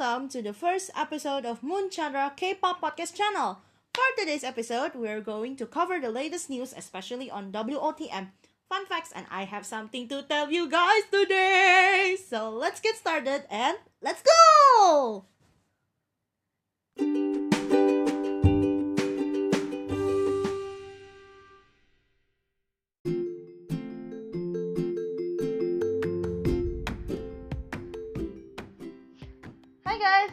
[0.00, 3.60] welcome to the first episode of Moon Chandra K-pop podcast channel.
[3.92, 8.28] For today's episode, we're going to cover the latest news, especially on WOTM,
[8.66, 12.16] fun facts, and I have something to tell you guys today.
[12.16, 15.26] So let's get started and let's go!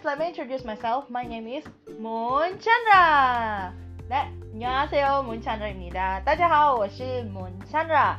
[0.06, 1.11] let me introduce myself.
[1.11, 1.65] My name is
[1.98, 3.73] Moon Chandra.
[4.09, 5.24] 네, 안녕하세요.
[5.24, 6.23] Moon Chandra입니다.
[6.24, 8.16] 大家好,我是 Moon Chandra.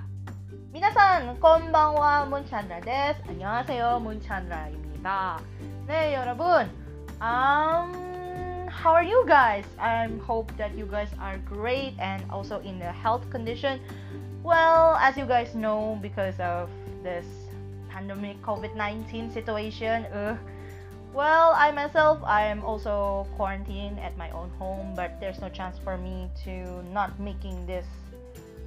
[0.74, 3.24] 皆さん, konbanwa Moon Chandra です.
[3.30, 4.00] 안녕하세요.
[4.02, 5.40] Moon Chandra입니다.
[5.88, 6.70] 네, 여러분.
[7.22, 9.66] Um, how are you guys?
[9.78, 13.80] I hope that you guys are great and also in a health condition.
[14.44, 16.70] Well, as you guys know, because of
[17.04, 17.26] this
[17.90, 20.36] pandemic COVID-19 situation, uh,
[21.19, 25.75] well, I myself, I am also quarantined at my own home, but there's no chance
[25.83, 26.63] for me to
[26.95, 27.85] not making this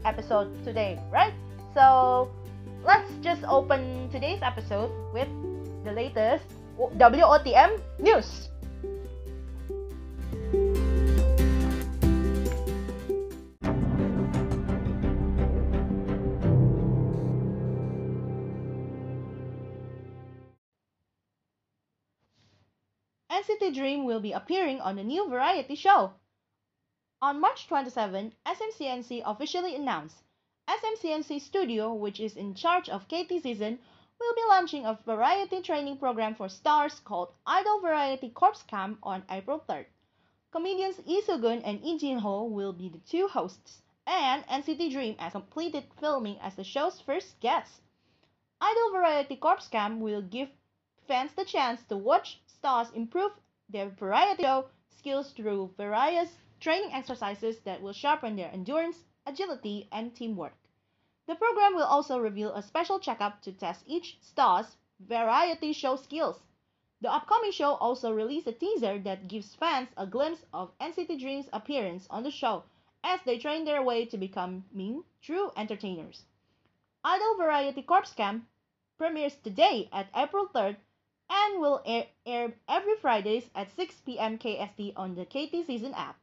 [0.04, 1.32] episode today, right?
[1.74, 2.28] So
[2.84, 5.32] let's just open today's episode with
[5.88, 6.44] the latest
[7.00, 8.51] WOTM news.
[23.42, 26.14] NCT Dream will be appearing on a new variety show.
[27.24, 30.18] On March 27, SMCNC officially announced
[30.70, 33.80] SMCNC Studio, which is in charge of KT Seezn,
[34.20, 39.24] will be launching a variety training program for stars called Idol Variety Corps Camp on
[39.28, 39.88] April 3rd.
[40.52, 45.32] Comedians Lee Soo-gun and Lee Jin-ho will be the two hosts, and NCT Dream has
[45.32, 47.82] completed filming as the show's first guest.
[48.62, 50.50] Idol Variety Corps Camp will give
[51.08, 53.32] fans the chance to watch stars improve
[53.70, 60.14] their variety show skills through various training exercises that will sharpen their endurance, agility, and
[60.16, 60.54] teamwork.
[61.26, 66.40] The program will also reveal a special checkup to test each star's variety show skills.
[67.02, 71.50] The upcoming show also released a teaser that gives fans a glimpse of NCT Dream's
[71.52, 72.66] appearance on the show
[73.04, 76.26] as they train their way to becoming true entertainers.
[77.04, 78.46] Idol Variety Corps Camp
[79.00, 80.76] premieres today at April 3rd
[81.32, 84.38] and will air, air every Fridays at 6 p.m.
[84.38, 86.21] KST on the KT Seezn app.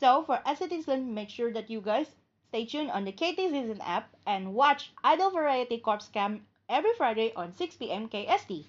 [0.00, 2.14] So for citizen, make sure that you guys
[2.48, 7.32] stay tuned on the KT Seezn app and watch Idol Variety Corps Camp every Friday
[7.34, 8.08] on 6 p.m.
[8.08, 8.64] KST.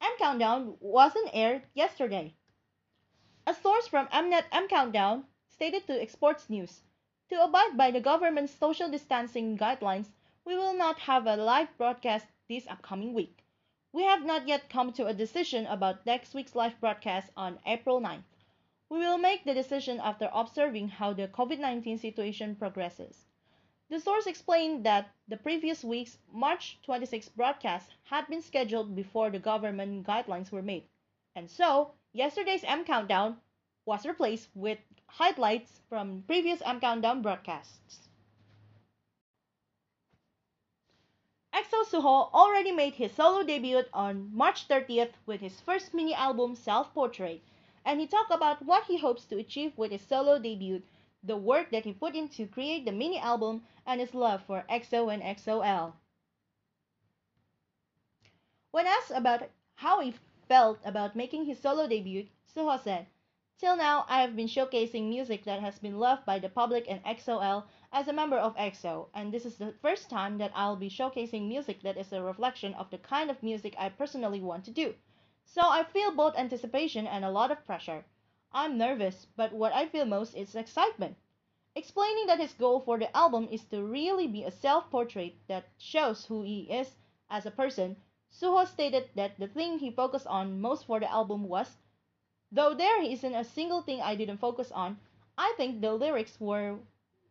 [0.00, 2.34] M Countdown wasn't aired yesterday.
[3.46, 6.80] A source from Mnet M Countdown stated to Xports News,
[7.28, 10.08] to abide by the government's social distancing guidelines,
[10.46, 13.44] we will not have a live broadcast this upcoming week.
[13.90, 18.00] We have not yet come to a decision about next week's live broadcast on April
[18.00, 18.24] 9th.
[18.90, 23.26] We will make the decision after observing how the COVID 19 situation progresses.
[23.88, 29.38] The source explained that the previous week's March 26 broadcast had been scheduled before the
[29.38, 30.86] government guidelines were made,
[31.34, 33.40] and so yesterday's M Countdown
[33.86, 38.07] was replaced with highlights from previous M Countdown broadcasts.
[41.58, 46.54] EXO Suho already made his solo debut on March 30th with his first mini album
[46.54, 47.42] Self Portrait,
[47.84, 50.84] and he talked about what he hopes to achieve with his solo debut,
[51.20, 54.64] the work that he put in to create the mini album, and his love for
[54.70, 55.96] EXO and EXO-L.
[58.70, 60.14] When asked about how he
[60.46, 63.08] felt about making his solo debut, Suho said,
[63.58, 67.02] Till now, I have been showcasing music that has been loved by the public and
[67.02, 70.90] EXO-L as a member of EXO, and this is the first time that I'll be
[70.90, 74.70] showcasing music that is a reflection of the kind of music I personally want to
[74.70, 74.94] do.
[75.44, 78.04] So I feel both anticipation and a lot of pressure.
[78.52, 81.16] I'm nervous, but what I feel most is excitement.
[81.74, 85.68] Explaining that his goal for the album is to really be a self portrait that
[85.78, 86.96] shows who he is
[87.30, 87.96] as a person,
[88.30, 91.76] Suho stated that the thing he focused on most for the album was
[92.52, 94.98] though there isn't a single thing I didn't focus on,
[95.38, 96.78] I think the lyrics were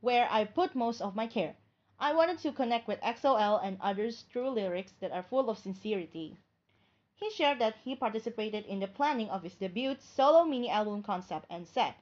[0.02, 1.56] where I put most of my care.
[2.00, 6.38] I wanted to connect with EXO-L and others through lyrics that are full of sincerity.
[7.16, 11.48] He shared that he participated in the planning of his debut solo mini album concept
[11.50, 11.96] and said,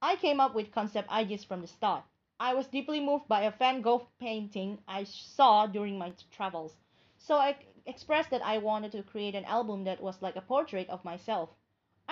[0.00, 2.04] I came up with concept ideas from the start.
[2.40, 6.74] I was deeply moved by a Van Gogh painting I saw during my travels.
[7.18, 10.88] So I expressed that I wanted to create an album that was like a portrait
[10.88, 11.50] of myself.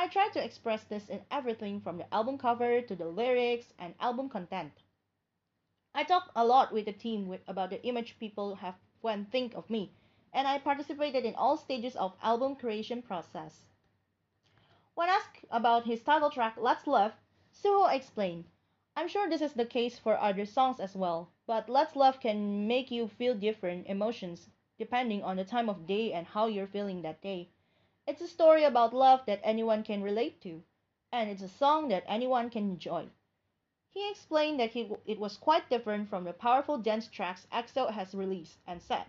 [0.00, 3.96] I tried to express this in everything from the album cover to the lyrics and
[3.98, 4.84] album content.
[5.92, 9.54] I talked a lot with the team with, about the image people have when think
[9.54, 9.90] of me,
[10.32, 13.66] and I participated in all stages of album creation process.
[14.94, 17.14] When asked about his title track Let's Love,
[17.52, 18.44] Suho explained,
[18.94, 22.68] I'm sure this is the case for other songs as well, but Let's Love can
[22.68, 24.48] make you feel different emotions
[24.78, 27.50] depending on the time of day and how you're feeling that day.
[28.08, 30.62] It's a story about love that anyone can relate to,
[31.12, 33.10] and it's a song that anyone can enjoy.
[33.90, 38.14] He explained that he, it was quite different from the powerful dance tracks EXO has
[38.14, 39.05] released and said,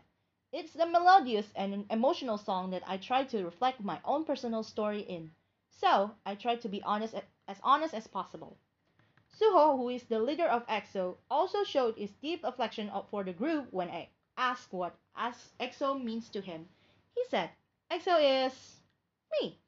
[0.51, 4.99] It's a melodious and emotional song that I tried to reflect my own personal story
[4.99, 5.31] in.
[5.69, 7.15] So, I tried to be honest
[7.47, 8.57] as honest as possible.
[9.33, 13.71] Suho, who is the leader of EXO, also showed his deep affection for the group
[13.71, 16.67] when I asked what EXO means to him.
[17.15, 17.51] He said,
[17.89, 18.78] EXO is
[19.39, 19.59] me.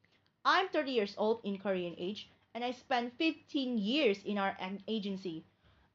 [0.43, 5.45] I'm 30 years old in Korean age, and I spent 15 years in our agency.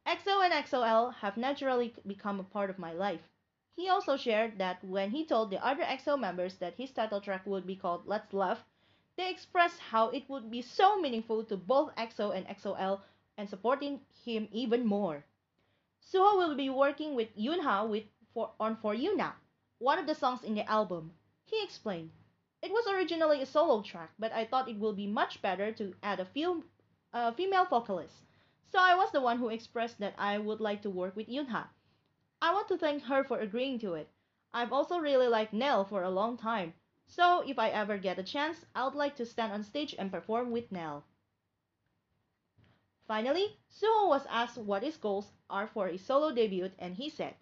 [0.07, 3.29] EXO and EXO-L have naturally become a part of my life.
[3.75, 7.45] He also shared that when he told the other EXO members that his title track
[7.45, 8.65] would be called Let's Love,
[9.17, 13.03] they expressed how it would be so meaningful to both EXO and EXO-L
[13.37, 15.25] and supporting him even more.
[16.01, 19.35] Suho will be working with Yunha with for, on For You Now,
[19.79, 21.12] one of the songs in the album.
[21.47, 22.12] He explained,
[22.67, 25.95] it was originally a solo track, but I thought it would be much better to
[26.03, 26.65] add a few,
[27.13, 28.25] uh, female vocalist.
[28.73, 31.71] So I was the one who expressed that I would like to work with Yunha.
[32.43, 34.11] I want to thank her for agreeing to it.
[34.53, 36.75] I've also really liked Nell for a long time,
[37.07, 40.51] so if I ever get a chance, I'd like to stand on stage and perform
[40.51, 41.05] with Nell.
[43.07, 47.37] Finally, Suho was asked what his goals are for his solo debut, and he said,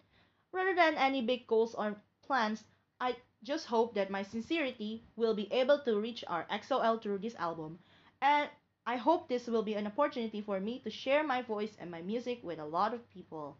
[0.51, 2.63] Rather than any big goals or plans,
[3.01, 7.35] I just hope that my sincerity will be able to reach our EXO-L through this
[7.35, 7.79] album.
[8.21, 8.49] And
[8.87, 12.01] I hope this will be an opportunity for me to share my voice and my
[12.01, 13.57] music with a lot of people.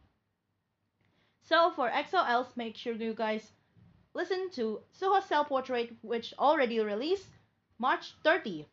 [1.43, 3.51] So for EXO-Ls, make sure you guys
[4.15, 7.27] listen to Suho's Self Portrait, which already released
[7.77, 8.65] March 30th.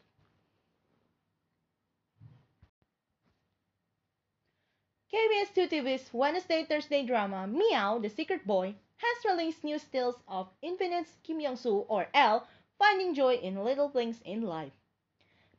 [5.12, 10.48] KBS 2 TV's Wednesday Thursday drama Meow the Secret Boy has released new stills of
[10.62, 12.46] Infinite's Kim Myung-soo or L
[12.78, 14.72] finding joy in little things in life.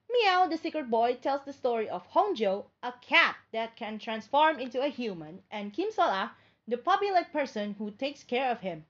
[0.10, 4.82] Meow the Secret Boy tells the story of Hongjo, a cat that can transform into
[4.82, 6.36] a human, and Kim Sol-ah,
[6.68, 8.86] the puppy-like person who takes care of him.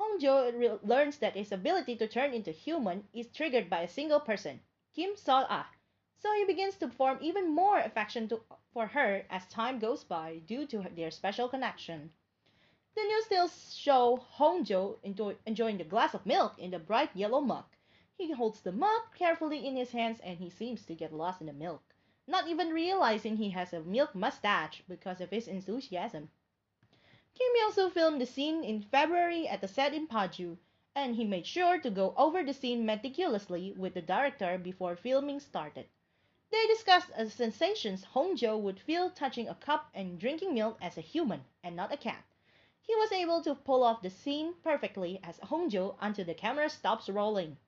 [0.00, 4.60] Hongjo learns that his ability to turn into human is triggered by a single person,
[4.94, 5.68] Kim Sol-ah.
[6.16, 8.40] So he begins to form even more affection to,
[8.72, 12.12] for her as time goes by due to their special connection.
[12.98, 14.98] The news still show Hongjo
[15.46, 17.66] enjoying the glass of milk in the bright yellow mug.
[18.16, 21.46] He holds the mug carefully in his hands and he seems to get lost in
[21.46, 21.94] the milk,
[22.26, 26.32] not even realizing he has a milk mustache because of his enthusiasm.
[27.36, 30.58] Kim Myung-soo filmed the scene in February at the set in Paju,
[30.96, 35.38] and he made sure to go over the scene meticulously with the director before filming
[35.38, 35.86] started.
[36.50, 41.00] They discussed the sensations Hongjo would feel touching a cup and drinking milk as a
[41.00, 42.24] human and not a cat.
[42.88, 47.10] He was able to pull off the scene perfectly as Hongjo until the camera stops
[47.10, 47.58] rolling.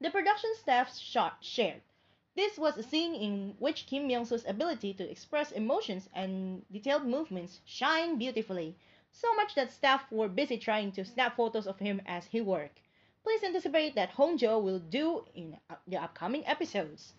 [0.00, 1.82] The production staff shot shared.
[2.36, 7.60] This was a scene in which Kim Myung-soo's ability to express emotions and detailed movements
[7.64, 8.76] shine beautifully,
[9.10, 12.78] so much that staff were busy trying to snap photos of him as he worked.
[13.24, 17.14] Please anticipate that Hongjo will do in the upcoming episodes.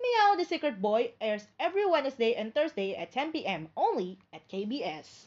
[0.00, 3.68] Meow the Secret Boy airs every Wednesday and Thursday at 10 p.m.
[3.76, 5.26] only at KBS.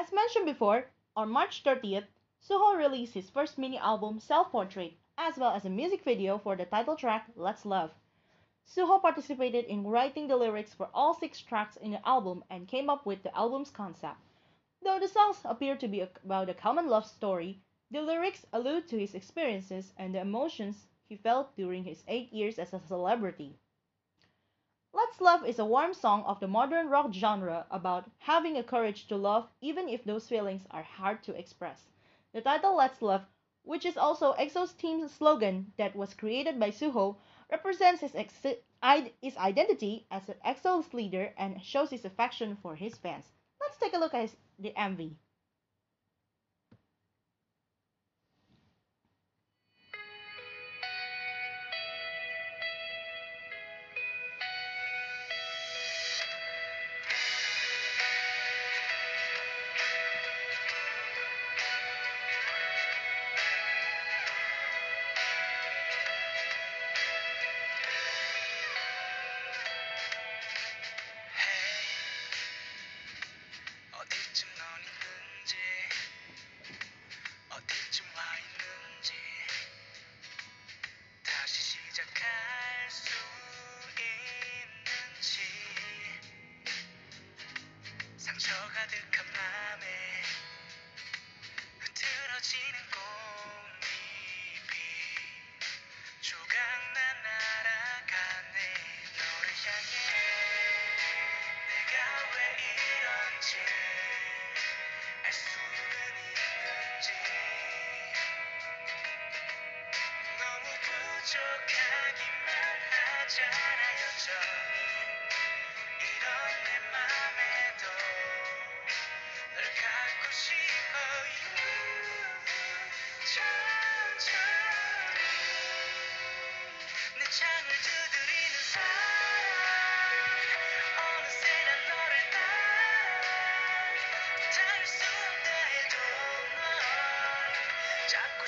[0.00, 2.06] As mentioned before, on March 30th,
[2.40, 6.54] Suho released his first mini album Self Portrait as well as a music video for
[6.54, 7.90] the title track Let's Love.
[8.64, 12.88] Suho participated in writing the lyrics for all six tracks in the album and came
[12.88, 14.20] up with the album's concept.
[14.82, 19.00] Though the songs appear to be about a common love story, the lyrics allude to
[19.00, 23.58] his experiences and the emotions he felt during his eight years as a celebrity.
[24.98, 29.06] Let's Love is a warm song of the modern rock genre about having a courage
[29.06, 31.84] to love even if those feelings are hard to express.
[32.32, 33.24] The title Let's Love,
[33.62, 37.14] which is also EXO's team slogan that was created by Suho,
[37.48, 38.10] represents his,
[39.22, 43.26] his identity as EXO's leader and shows his affection for his fans.
[43.60, 45.14] Let's take a look at his, the MV.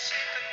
[0.00, 0.49] shake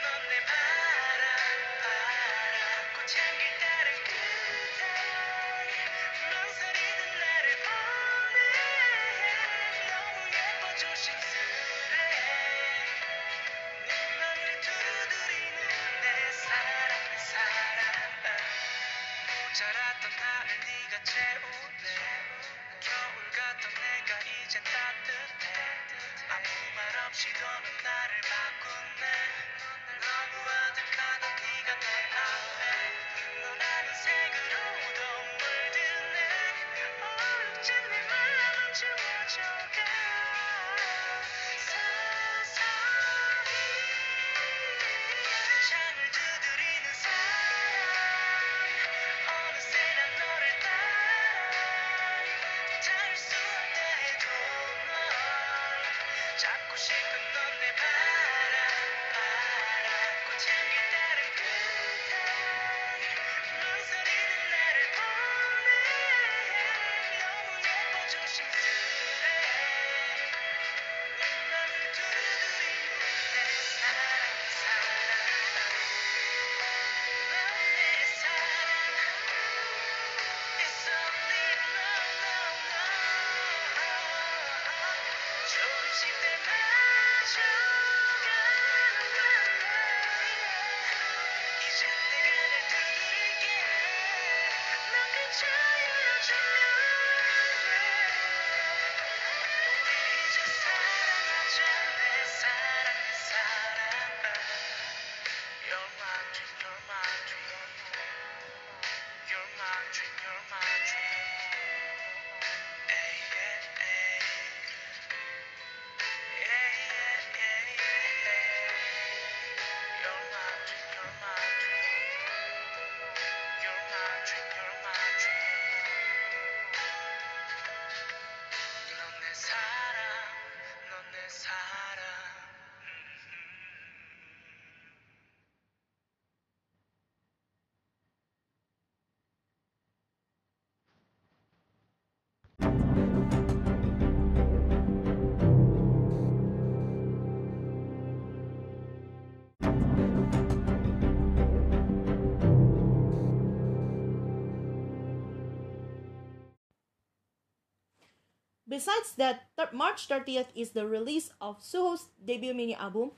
[158.77, 163.09] Besides that, th- March 30th is the release of Suho's debut mini album.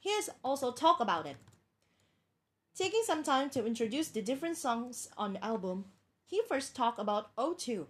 [0.00, 1.36] Here's also talk about it.
[2.74, 5.84] Taking some time to introduce the different songs on the album,
[6.24, 7.86] he first talked about O2,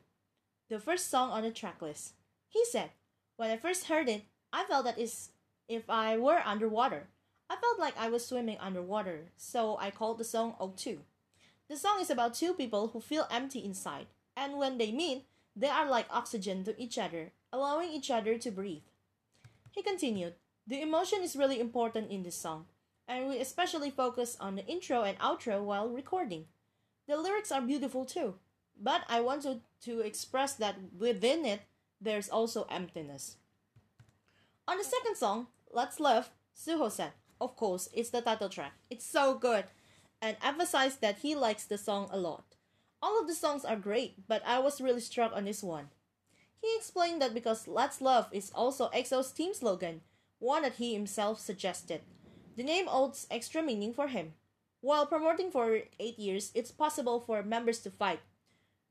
[0.68, 2.12] the first song on the tracklist.
[2.46, 2.90] He said,
[3.38, 5.30] When I first heard it, I felt that is
[5.66, 7.06] if I were underwater.
[7.48, 10.98] I felt like I was swimming underwater, so I called the song O2.
[11.70, 15.24] The song is about two people who feel empty inside, and when they meet,
[15.58, 18.86] they are like oxygen to each other, allowing each other to breathe.
[19.72, 20.34] He continued,
[20.68, 22.66] The emotion is really important in this song,
[23.08, 26.44] and we especially focus on the intro and outro while recording.
[27.08, 28.36] The lyrics are beautiful too,
[28.80, 31.62] but I wanted to express that within it,
[32.00, 33.36] there's also emptiness.
[34.68, 38.74] On the second song, Let's Love, Suho said, Of course, it's the title track.
[38.90, 39.64] It's so good,
[40.22, 42.47] and emphasized that he likes the song a lot.
[43.01, 45.89] All of the songs are great, but I was really struck on this one.
[46.61, 50.01] He explained that because Let's Love is also EXO's team slogan,
[50.39, 52.01] one that he himself suggested.
[52.55, 54.33] The name holds extra meaning for him.
[54.79, 58.19] While promoting for 8 years, it's possible for members to fight.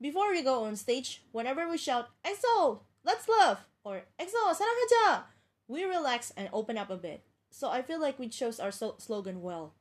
[0.01, 5.23] Before we go on stage, whenever we shout, EXO, let's love, or EXO, 사랑하자,
[5.67, 7.23] we relax and open up a bit.
[7.49, 9.75] So I feel like we chose our so- slogan well.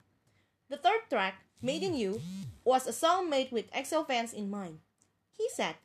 [0.69, 2.22] The third track, Made in You,
[2.64, 4.80] was a song made with EXO fans in mind.
[5.32, 5.76] He said,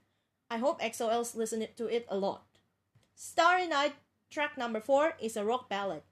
[0.50, 2.44] I hope EXO-Ls listen to it a lot.
[3.14, 3.94] Starry Night,
[4.30, 6.02] track number 4, is a rock ballad.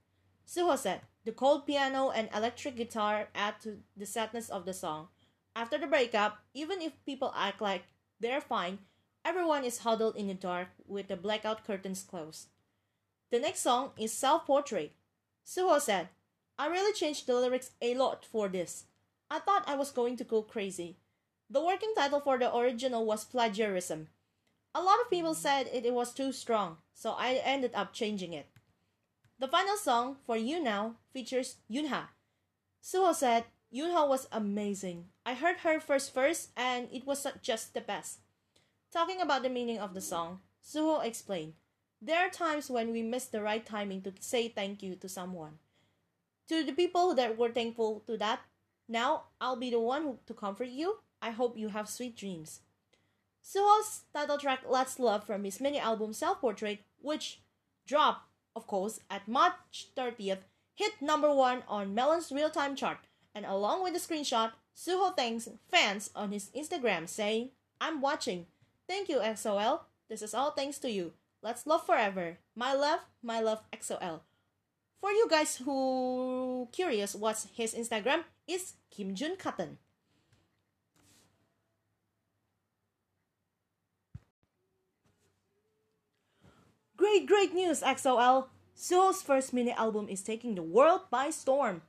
[0.46, 5.08] Suho said, the cold piano and electric guitar add to the sadness of the song.
[5.54, 7.82] After the breakup, even if people act like
[8.18, 8.78] they're fine,
[9.24, 12.48] everyone is huddled in the dark with the blackout curtains closed.
[13.30, 14.92] The next song is Self Portrait.
[15.46, 16.08] Suho said,
[16.58, 18.84] I really changed the lyrics a lot for this.
[19.30, 20.96] I thought I was going to go crazy.
[21.48, 24.08] The working title for the original was Plagiarism.
[24.74, 25.40] A lot of people hmm.
[25.40, 28.46] said it, it was too strong, so I ended up changing it.
[29.38, 32.10] The final song, For You Now, features Yunha.
[32.82, 35.06] Suho said, Yunha was amazing.
[35.24, 38.18] I heard her first verse and it was just the best.
[38.92, 41.54] Talking about the meaning of the song, Suho explained,
[42.02, 45.58] There are times when we miss the right timing to say thank you to someone.
[46.48, 48.40] To the people that were thankful to that,
[48.90, 50.98] now I'll be the one to comfort you.
[51.22, 52.60] I hope you have sweet dreams.
[53.42, 57.40] Suho's title track Let's Love from his mini album Self Portrait, which
[57.86, 62.98] dropped, of course, at March 30th, hit number one on Melon's real time chart.
[63.34, 67.50] And along with the screenshot, Suho thanks fans on his Instagram saying,
[67.80, 68.46] I'm watching.
[68.88, 69.86] Thank you, EXO-L.
[70.08, 71.12] This is all thanks to you.
[71.42, 72.38] Let's love forever.
[72.56, 74.24] My love, my love, EXO-L.
[75.00, 79.78] For you guys who curious what's his Instagram, is Kim Jun Cotton.
[86.96, 88.50] Great, great news, EXO-L!
[88.76, 91.80] Suho's first mini album is taking the world by storm.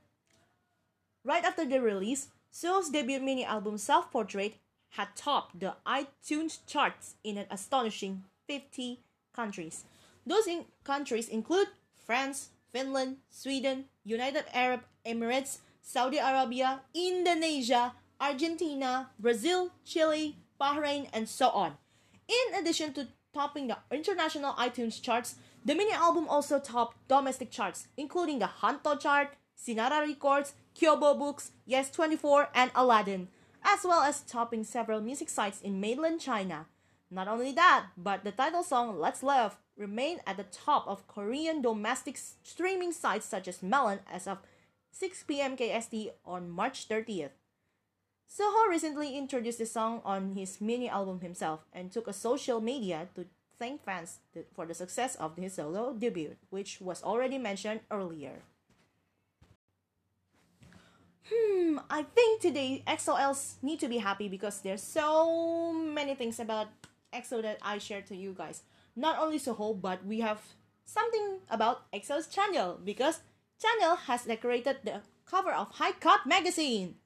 [1.22, 4.56] Right after the release, Suho's debut mini album Self Portrait
[4.90, 9.00] had topped the iTunes charts in an astonishing 50
[9.34, 9.84] countries.
[10.26, 19.70] Those in- countries include France, Finland, Sweden, United Arab Emirates, Saudi Arabia, Indonesia, Argentina, Brazil,
[19.84, 21.76] Chile, Bahrain, and so on.
[22.28, 27.88] In addition to topping the international iTunes charts, the mini album also topped domestic charts,
[27.96, 33.28] including the Hanteo chart, Synnara Records, Kyobo Books, Yes24, and Aladdin,
[33.62, 36.66] as well as topping several music sites in mainland China.
[37.10, 41.62] Not only that, but the title song Let's Love remained at the top of Korean
[41.62, 44.38] domestic streaming sites such as Melon as of
[44.90, 45.56] 6 p.m.
[45.56, 47.30] KST on March 30th.
[48.28, 53.08] Suho recently introduced the song on his mini album himself and took a social media
[53.14, 53.26] to
[53.58, 54.20] thank fans
[54.54, 58.42] for the success of his solo debut, which was already mentioned earlier.
[61.30, 66.68] Hmm, I think today EXO-Ls need to be happy because there's so many things about
[67.12, 68.62] EXO that I shared to you guys.
[68.94, 70.40] Not only Suho, but we have
[70.84, 73.20] something about EXO's Chanyeol because
[73.62, 76.96] Chanyeol has decorated the cover of High Cut magazine.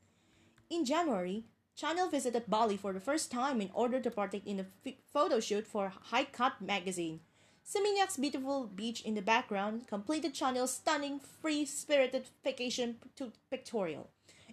[0.69, 1.45] In January,
[1.79, 5.39] Chanyeol visited Bali for the first time in order to partake in a f- photo
[5.39, 7.21] shoot for High Cut magazine.
[7.65, 14.09] Seminyak's beautiful beach in the background completed Chanyeol's stunning, free-spirited vacation to pictorial.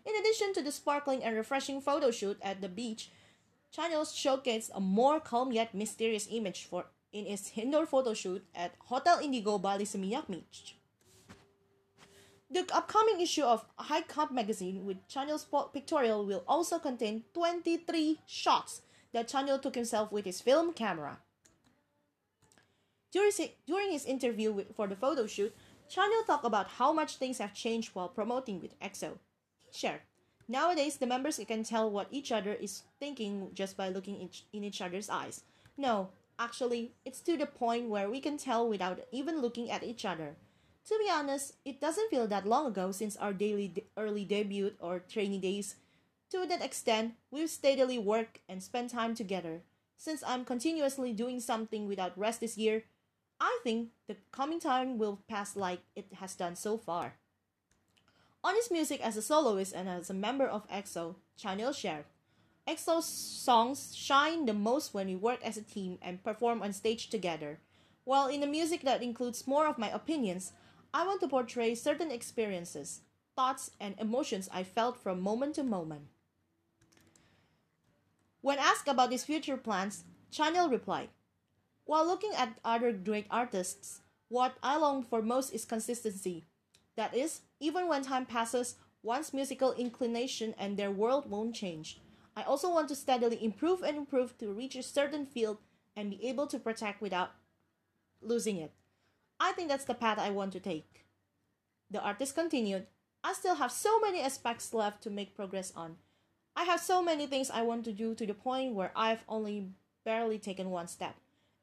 [0.05, 3.09] In addition to the sparkling and refreshing photo shoot at the beach,
[3.75, 8.73] Chanyeol showcased a more calm yet mysterious image for in its indoor photo shoot at
[8.89, 10.75] Hotel Indigo Bali Seminyak Beach.
[12.49, 18.81] The upcoming issue of High Cut magazine with Chanyeol's pictorial will also contain 23 shots
[19.11, 21.19] that Chanyeol took himself with his film camera.
[23.11, 25.55] During his, interview for the photo shoot,
[25.89, 29.17] Chanyeol talked about how much things have changed while promoting with EXO.
[29.65, 30.01] He shared,
[30.47, 34.81] Nowadays, the members can tell what each other is thinking just by looking in each
[34.81, 35.43] other's eyes.
[35.77, 40.05] No, actually, it's to the point where we can tell without even looking at each
[40.05, 40.35] other.
[40.87, 44.73] To be honest, it doesn't feel that long ago since our daily de- early debut
[44.79, 45.75] or training days.
[46.31, 49.61] To that extent, we've steadily worked and spent time together.
[49.97, 52.83] Since I'm continuously doing something without rest this year,
[53.39, 57.15] I think the coming time will pass like it has done so far.
[58.43, 62.05] On his music as a soloist and as a member of EXO, Chanyeol shared,
[62.67, 67.09] EXO's songs shine the most when we work as a team and perform on stage
[67.09, 67.59] together.
[68.05, 70.53] While in the music that includes more of my opinions,
[70.93, 73.01] I want to portray certain experiences,
[73.35, 76.03] thoughts, and emotions I felt from moment to moment.
[78.41, 81.09] When asked about his future plans, Chanyeol replied,
[81.85, 86.45] While looking at other great artists, what I long for most is consistency.
[86.95, 91.99] That is, even when time passes, one's musical inclination and their world won't change.
[92.35, 95.57] I also want to steadily improve and improve to reach a certain field
[95.95, 97.31] and be able to protect without
[98.21, 98.71] losing it.
[99.39, 101.05] I think that's the path I want to take.
[101.91, 102.87] The artist continued,
[103.23, 105.97] I still have so many aspects left to make progress on.
[106.55, 109.69] I have so many things I want to do to the point where I've only
[110.03, 111.15] barely taken one step.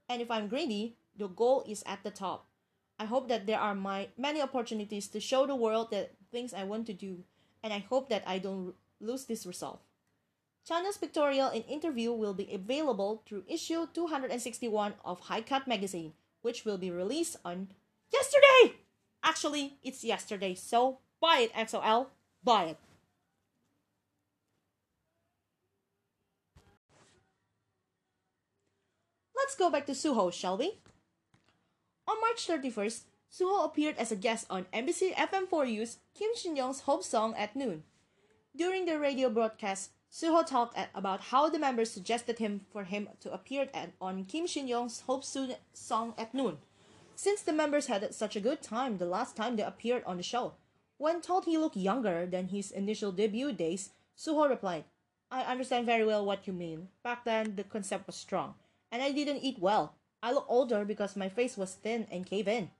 [0.08, 2.46] And if I'm greedy, the goal is at the top.
[2.98, 6.64] I hope that there are my many opportunities to show the world the things I
[6.64, 7.24] want to do,
[7.62, 9.80] and I hope that I don't lose this resolve.
[10.68, 16.64] Chanyeol's pictorial and interview will be available through issue 261 of High Cut magazine, which
[16.64, 17.68] will be released on
[18.12, 18.76] yesterday.
[19.22, 22.10] Actually, it's yesterday, so buy it, EXO-L.
[22.42, 22.78] Buy it.
[29.36, 30.78] Let's go back to Suho, shall we?
[32.06, 37.04] On March 31st, Suho appeared as a guest on MBC FM4U's Kim Shin Young's Hope
[37.04, 37.82] Song at noon.
[38.54, 43.32] During the radio broadcast, Suho talked about how the members suggested him for him to
[43.32, 46.58] appear at, on Kim Shin Young's Hope Soon Song at noon.
[47.14, 50.22] Since the members had such a good time the last time they appeared on the
[50.22, 50.54] show,
[50.98, 54.84] when told he looked younger than his initial debut days, Suho replied,
[55.30, 56.88] I understand very well what you mean.
[57.04, 58.54] Back then, the concept was strong,
[58.90, 59.94] and I didn't eat well.
[60.22, 62.70] I look older because my face was thin and cave in.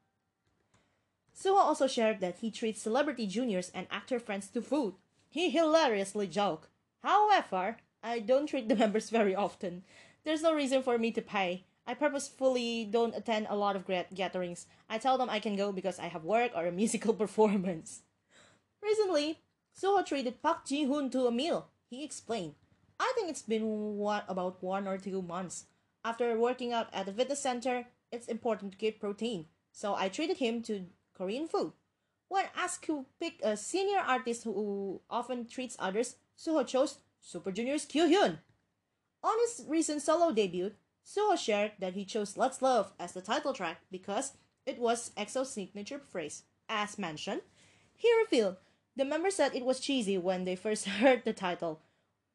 [1.34, 4.94] Suho also shared that he treats celebrity juniors and actor friends to food.
[5.30, 6.68] He hilariously joked,
[7.02, 9.84] However, I don't treat the members very often.
[10.24, 11.64] There's no reason for me to pay.
[11.86, 14.66] I purposefully don't attend a lot of gatherings.
[14.88, 18.02] I tell them I can go because I have work or a musical performance.
[18.82, 19.38] Recently,
[19.76, 21.68] Suho treated Park Ji Hoon to a meal.
[21.88, 22.54] He explained,
[22.98, 25.66] I think it's been what about one or two months.
[26.04, 30.38] After working out at the fitness center, it's important to get protein, so I treated
[30.38, 31.72] him to Korean food.
[32.28, 37.85] When asked to pick a senior artist who often treats others, Suho chose Super Junior's
[37.85, 38.38] Kyuhyun.
[39.22, 40.72] On his recent solo debut,
[41.05, 44.33] Suho shared that he chose Let's Love as the title track because
[44.64, 46.44] it was EXO's signature phrase.
[46.66, 47.42] As mentioned,
[47.94, 48.57] he revealed
[48.96, 51.83] the members said it was cheesy when they first heard the title.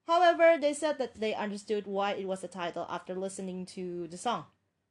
[0.06, 4.18] However, they said that they understood why it was the title after listening to the
[4.18, 4.46] song,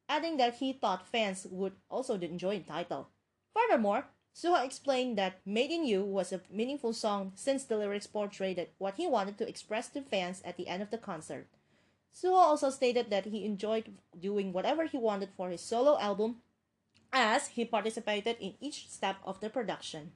[0.09, 3.11] adding that he thought fans would also enjoy the title.
[3.55, 8.69] Furthermore, Suho explained that Made in You was a meaningful song since the lyrics portrayed
[8.79, 11.47] what he wanted to express to fans at the end of the concert.
[12.13, 16.43] Suho also stated that he enjoyed doing whatever he wanted for his solo album
[17.13, 20.13] as he participated in each step of the production.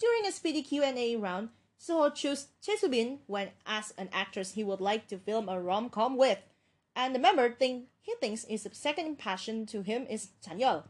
[0.00, 4.80] During a speedy Q&A round, Suho chose Chae Soo-bin when asked an actress he would
[4.80, 6.38] like to film a rom-com with,
[6.96, 10.84] and the member think he thinks is second passion to him is Chanyeol,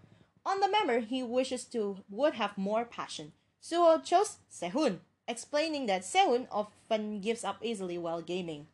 [0.47, 3.33] on the member he wishes to would have more passion.
[3.61, 8.69] Suho chose Sehun, explaining that Sehun often gives up easily while gaming.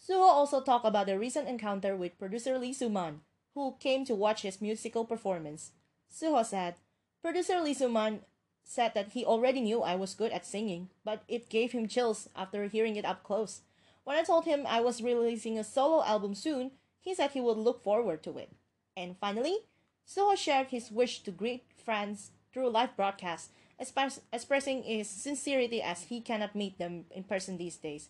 [0.00, 3.20] Suho also talked about the recent encounter with producer Lee Suman,
[3.54, 5.72] who came to watch his musical performance.
[6.10, 6.76] Suho said,
[7.20, 8.20] Producer Lee Suman
[8.64, 12.30] said that he already knew I was good at singing, but it gave him chills
[12.34, 13.60] after hearing it up close.
[14.04, 17.58] When I told him I was releasing a solo album soon, he said he would
[17.58, 18.50] look forward to it.
[18.96, 19.58] And finally,
[20.10, 26.20] Suho shared his wish to greet friends through live broadcast, expressing his sincerity as he
[26.20, 28.08] cannot meet them in person these days.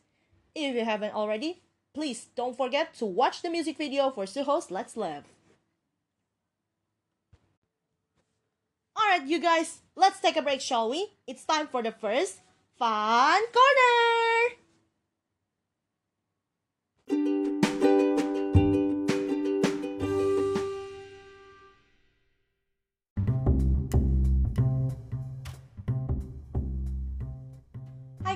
[0.54, 1.60] If you haven't already,
[1.92, 5.24] please don't forget to watch the music video for Suho's Let's Live.
[8.98, 11.08] Alright, you guys, let's take a break, shall we?
[11.26, 12.38] It's time for the first
[12.78, 13.42] Fun
[17.10, 17.59] Corner!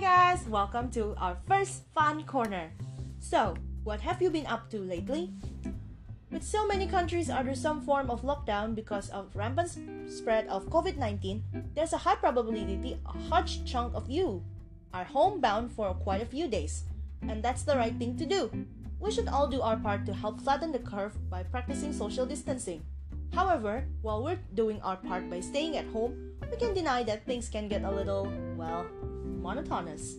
[0.05, 2.69] Guys, welcome to our first fun corner.
[3.21, 5.33] So, what have you been up to lately?
[6.31, 9.73] With so many countries under some form of lockdown because of rampant
[10.05, 14.45] spread of COVID-19, there's a high probability a huge chunk of you
[14.93, 16.85] are homebound for quite a few days.
[17.27, 18.53] And that's the right thing to do.
[19.01, 22.85] We should all do our part to help flatten the curve by practicing social distancing.
[23.33, 27.49] However, while we're doing our part by staying at home, we can deny that things
[27.49, 28.85] can get a little, well,
[29.45, 30.17] monotonous.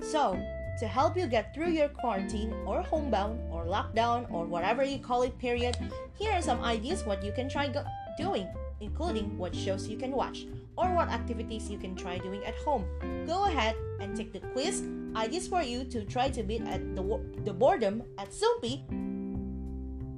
[0.00, 0.38] So,
[0.78, 5.22] to help you get through your quarantine or homebound or lockdown or whatever you call
[5.22, 5.76] it period,
[6.18, 7.84] here are some ideas what you can try go-
[8.16, 8.46] doing,
[8.80, 10.46] including what shows you can watch
[10.76, 12.86] or what activities you can try doing at home.
[13.26, 14.82] Go ahead and take the quiz,
[15.14, 17.02] ideas for you to try to beat at the,
[17.44, 18.82] the boredom at Soompi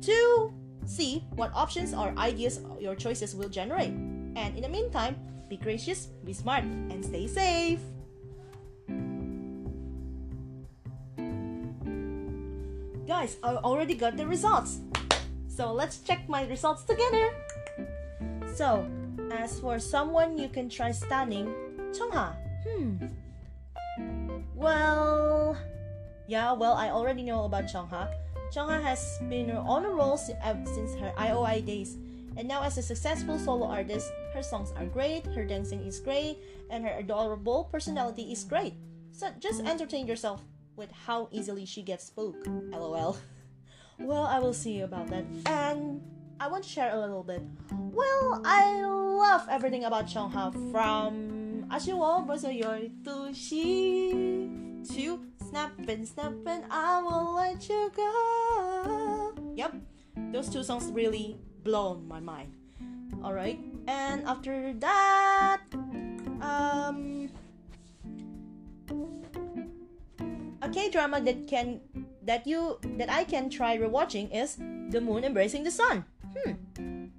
[0.02, 0.52] to
[0.84, 3.92] see what options or ideas your choices will generate.
[4.36, 5.16] And in the meantime,
[5.48, 7.80] be gracious, be smart, and stay safe.
[13.06, 14.80] Guys, I already got the results.
[15.46, 17.30] So let's check my results together.
[18.54, 18.86] So,
[19.32, 21.54] as for someone you can try stunning,
[21.94, 22.34] Chungha.
[22.66, 23.06] Hmm.
[24.54, 25.56] Well,
[26.26, 28.10] yeah, well, I already know about Chungha.
[28.52, 31.96] Chungha has been on a roll uh, since her IOI days.
[32.36, 36.38] And now, as a successful solo artist, her songs are great, her dancing is great,
[36.70, 38.74] and her adorable personality is great.
[39.12, 40.44] So just entertain yourself
[40.76, 42.46] with how easily she gets spooked.
[42.46, 43.16] LOL.
[43.98, 45.24] well, I will see you about that.
[45.46, 46.02] And
[46.38, 47.42] I want to share a little bit.
[47.72, 54.12] Well, I love everything about Chungha from Ashiwo Bosoyoi to she
[54.92, 59.32] to snap and I will let you go.
[59.56, 59.74] Yep,
[60.32, 62.54] those two songs really blown my mind.
[63.26, 63.58] Alright,
[63.90, 65.66] and after that,
[66.38, 67.26] um,
[70.62, 71.80] a K drama that can
[72.22, 74.56] that you that I can try rewatching is
[74.94, 76.06] The Moon Embracing the Sun.
[76.38, 77.10] Hmm.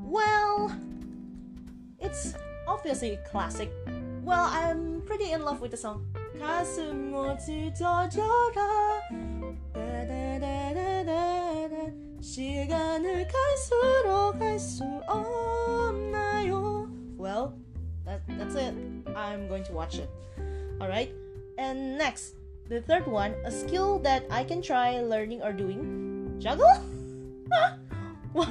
[0.00, 0.72] Well,
[2.00, 2.32] it's
[2.66, 3.68] obviously classic.
[4.24, 6.08] Well, I'm pretty in love with the song.
[12.23, 12.23] 가슴 못이 젖어라.
[12.23, 12.23] 다다다다다다.
[12.23, 16.89] 시간을 갈수록 갈 수 없나요?
[17.17, 17.53] Well,
[18.05, 18.73] that, that's it.
[19.15, 20.09] I'm going to watch it.
[20.81, 21.13] Alright?
[21.57, 22.35] And next,
[22.69, 26.39] the third one, a skill that I can try learning or doing.
[26.39, 26.67] Juggle?
[28.31, 28.47] Why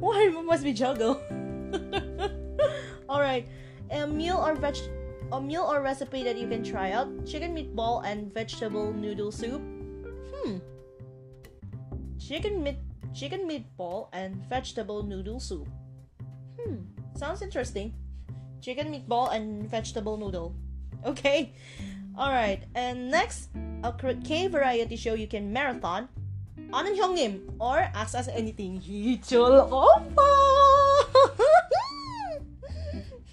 [0.00, 1.20] Why must be juggle?
[3.08, 3.46] Alright.
[3.90, 4.76] A meal or veg
[5.32, 7.08] a meal or recipe that you can try out.
[7.24, 9.62] Chicken meatball and vegetable noodle soup.
[10.34, 10.58] Hmm.
[12.19, 12.77] chicken meat
[13.13, 15.67] chicken meatball and vegetable noodle soup.
[16.59, 17.93] Hmm, sounds interesting.
[18.61, 20.55] Chicken meatball and vegetable noodle.
[21.05, 21.53] Okay.
[22.17, 22.65] All right.
[22.73, 23.53] And next,
[23.83, 26.09] a K variety show you can marathon.
[26.73, 28.81] Anan Hyungnim or ask us anything.
[28.85, 30.31] Heechul Oppa.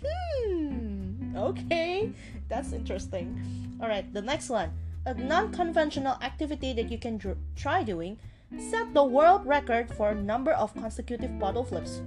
[0.04, 1.36] hmm.
[1.36, 2.12] Okay,
[2.48, 3.34] that's interesting.
[3.80, 4.70] All right, the next one.
[5.06, 7.20] A non-conventional activity that you can
[7.56, 8.18] try doing
[8.58, 12.02] Set the world record for number of consecutive bottle flips.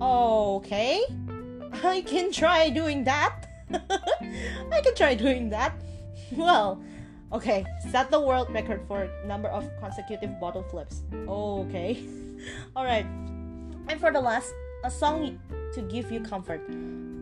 [0.00, 1.04] Okay,
[1.82, 3.46] I can try doing that.
[4.72, 5.74] I can try doing that.
[6.32, 6.82] Well,
[7.32, 11.02] okay, set the world record for number of consecutive bottle flips.
[11.28, 12.02] Okay.
[12.76, 13.06] Alright.
[13.88, 14.52] And for the last,
[14.84, 15.38] a song
[15.74, 16.62] to give you comfort.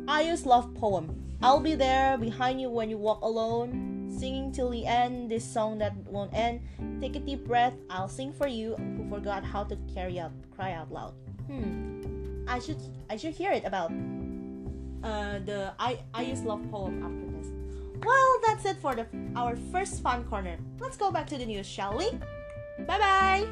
[0.08, 1.24] IU's love poem.
[1.42, 5.78] I'll be there behind you when you walk alone, singing till the end this song
[5.78, 6.60] that won't end.
[7.00, 10.72] Take a deep breath, I'll sing for you who forgot how to carry out cry
[10.72, 11.14] out loud.
[11.46, 12.44] Hmm.
[12.48, 13.92] I should I should hear it about
[15.04, 17.48] uh the I IU's love poem after this.
[18.04, 20.58] Well, that's it for the our first fun corner.
[20.80, 22.10] Let's go back to the news, shall we?
[22.86, 23.46] Bye bye.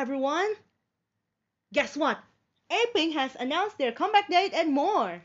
[0.00, 0.54] Everyone.
[1.74, 2.18] Guess what?
[2.70, 5.22] Apink has announced their comeback date and more.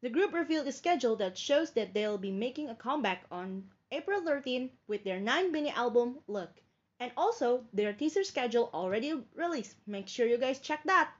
[0.00, 4.22] The group revealed a schedule that shows that they'll be making a comeback on April
[4.24, 6.62] 13 with their 9 mini album Look.
[6.98, 9.76] And also, their teaser schedule already released.
[9.86, 11.12] Make sure you guys check that.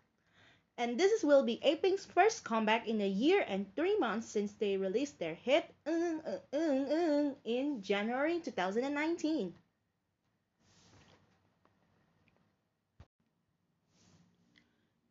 [0.78, 4.54] And this is- will be Apink's first comeback in a year and three months since
[4.54, 9.54] they released their hit "Ung, Ung, Ung, Ung" in January 2019.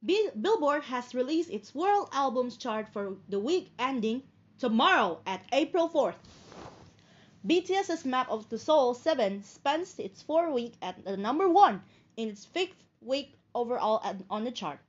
[0.02, 4.24] Billboard has released its World Albums chart for the week ending
[4.58, 6.16] tomorrow at April 4th.
[7.46, 11.82] BTS's Map of the Soul 7 spends its four week at the number 1
[12.16, 14.80] in its fifth week overall at, on the chart.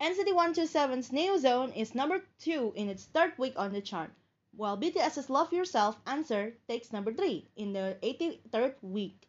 [0.00, 4.12] NCT 127's Neo Zone is number 2 in its third week on the chart,
[4.54, 9.26] while BTS's Love Yourself Answer takes number 3 in the 83rd week.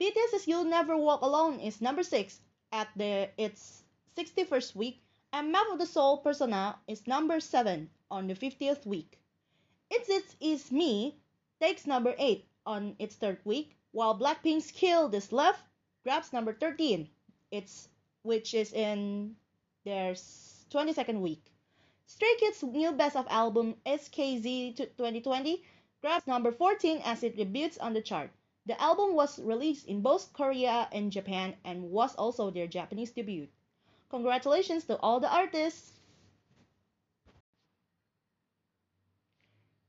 [0.00, 2.40] BTS's You'll Never Walk Alone is number 6
[2.74, 3.84] at the its
[4.18, 5.00] 61st week,
[5.32, 9.20] and Map of the Soul Persona is number 7 on the 50th week.
[9.90, 11.16] It's It's Is Me
[11.60, 15.54] takes number 8 on its third week, while Blackpink's Kill This Love
[16.02, 17.08] grabs number 13,
[17.52, 17.88] it's
[18.22, 19.36] which is in
[19.84, 20.14] their
[20.72, 21.44] 22nd week.
[22.06, 25.62] Stray Kids' new best of album SKZ 2020
[26.00, 28.30] grabs number 14 as it debuts on the chart.
[28.66, 33.48] The album was released in both Korea and Japan and was also their Japanese debut.
[34.08, 35.92] Congratulations to all the artists!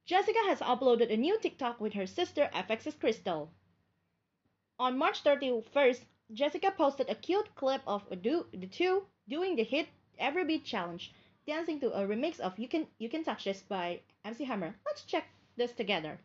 [0.06, 3.50] Jessica has uploaded a new TikTok with her sister f(x)'s Krystal.
[4.78, 6.02] On March 31st,
[6.34, 9.88] Jessica posted a cute clip of the two doing the hit
[10.20, 11.14] Every Beat Challenge,
[11.48, 14.76] dancing to a remix of You Can You Can Touch This by MC Hammer.
[14.86, 16.20] Let's check this together.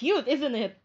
[0.00, 0.78] Cute, isn't it?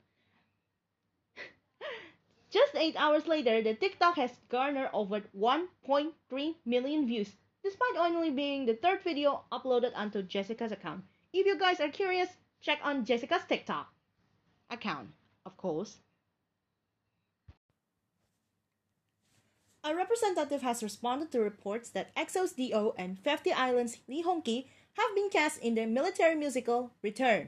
[2.52, 7.32] Just 8 hours later, the TikTok has garnered over 1.3 million views,
[7.64, 11.06] despite only being the third video uploaded onto Jessica's account.
[11.32, 12.28] If you guys are curious,
[12.60, 13.88] check on Jessica's TikTok
[14.70, 15.08] account,
[15.46, 16.00] of course.
[19.86, 22.94] A representative has responded to reports that EXO's D.O.
[22.98, 27.48] and FT Island's Lee Hong-ki have been cast in the military musical Return.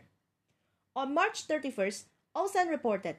[0.97, 2.05] On March 31st,
[2.35, 3.17] OSEN reported,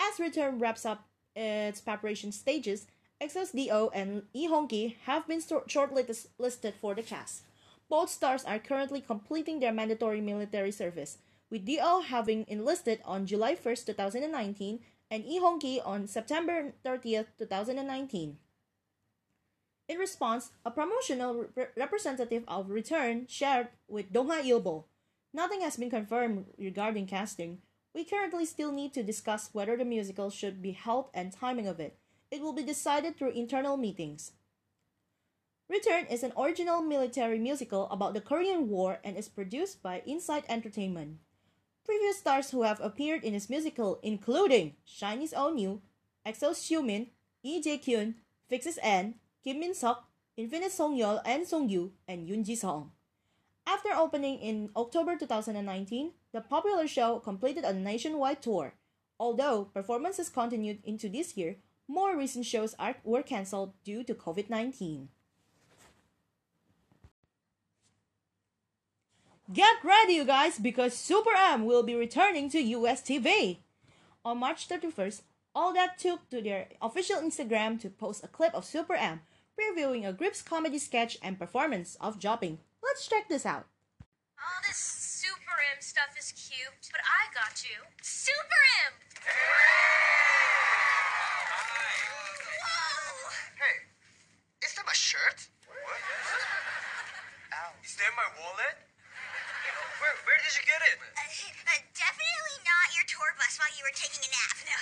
[0.00, 1.04] as Return wraps up
[1.36, 2.86] its preparation stages,
[3.20, 3.90] EXO's D.O.
[3.92, 7.42] and Lee Hong-ki have been shortlisted for the cast.
[7.90, 11.18] Both stars are currently completing their mandatory military service,
[11.50, 12.00] with D.O.
[12.00, 18.38] having enlisted on July 1st, 2019, and Lee Hong-ki on September 30th, 2019.
[19.86, 24.84] In response, a promotional rep- representative of Return shared with Dong-A Ilbo,
[25.32, 27.58] Nothing has been confirmed regarding casting.
[27.94, 31.80] We currently still need to discuss whether the musical should be held and timing of
[31.80, 31.98] it.
[32.30, 34.32] It will be decided through internal meetings.
[35.68, 40.44] Return is an original military musical about the Korean War and is produced by Inside
[40.48, 41.18] Entertainment.
[41.84, 45.80] Previous stars who have appeared in this musical including SHINee's Onew,
[46.24, 47.08] EXO Xiumin,
[47.44, 48.14] Lee Jae-kyun,
[48.50, 49.14] VIXX's N,
[49.44, 49.98] Kim Min-seok,
[50.36, 52.92] Infinite Sungyeol and Song Yu, and Yoon Ji-sung.
[53.68, 58.72] After opening in October 2019, the popular show completed a nationwide tour.
[59.20, 64.48] Although performances continued into this year, more recent shows are, were cancelled due to COVID
[64.48, 65.10] 19.
[69.52, 73.58] Get ready, you guys, because Super M will be returning to US TV.
[74.24, 75.20] On March 31st,
[75.54, 79.20] All That took to their official Instagram to post a clip of Super M
[79.60, 82.60] previewing a group's comedy sketch and performance of Jopping.
[82.88, 83.68] Let's check this out.
[84.40, 88.96] All this Super M stuff is cute, but I got you Super M!
[92.48, 93.28] Whoa!
[93.60, 93.92] Hey,
[94.64, 95.52] is that my shirt?
[95.68, 96.00] What?
[97.60, 97.76] Ow.
[97.84, 98.80] Is that my wallet?
[100.00, 100.96] Where, where did you get it?
[100.96, 104.64] Uh, uh, definitely not your tour bus while you were taking a nap.
[104.64, 104.72] No.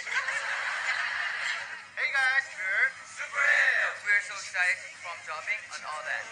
[1.99, 3.99] Hey guys, we're Super M.
[4.07, 6.23] We're so excited from Jopping and all that.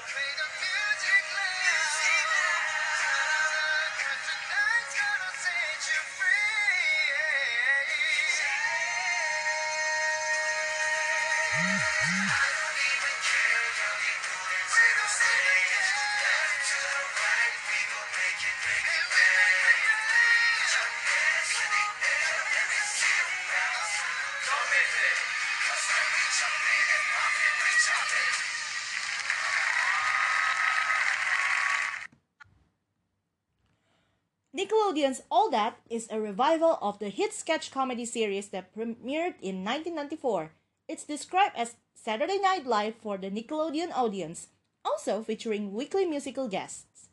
[35.05, 39.61] Nickelodeon's All That is a revival of the hit sketch comedy series that premiered in
[39.61, 40.53] 1994.
[40.89, 44.49] It's described as Saturday Night Live for the Nickelodeon audience,
[44.83, 47.11] also featuring weekly musical guests.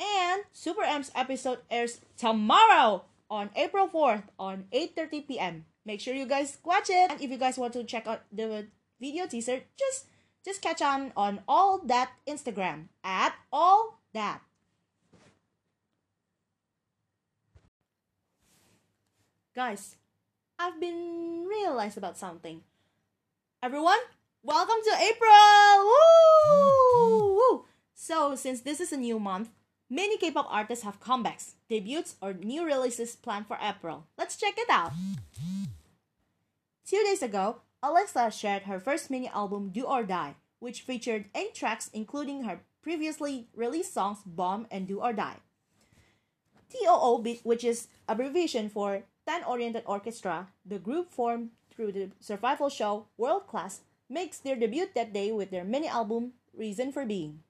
[0.00, 5.64] And Super M's episode airs tomorrow on April 4th on 8:30 p.m.
[5.86, 7.06] Make sure you guys watch it.
[7.10, 8.66] And if you guys want to check out the
[8.98, 10.10] video teaser, just
[10.46, 14.47] Just catch on on all that Instagram at all that.
[19.58, 19.96] Guys,
[20.56, 22.62] I've been realized about something.
[23.60, 23.98] Everyone,
[24.40, 25.82] welcome to April!
[25.82, 25.98] Woo!
[26.54, 27.34] Mm-hmm.
[27.34, 27.64] Woo!
[27.92, 29.50] So, since this is a new month,
[29.90, 34.06] many K-pop artists have comebacks, debuts, or new releases planned for April.
[34.16, 34.92] Let's check it out.
[36.86, 41.56] Two days ago, Alexa shared her first mini album Do or Die, which featured eight
[41.56, 45.38] tracks including her previously released songs Bomb and Do or Die.
[46.70, 52.70] TOO, Beat, which is abbreviation for Ten Oriented Orchestra, the group formed through the survival
[52.70, 57.40] show World Class, makes their debut that day with their mini album Reason for Being.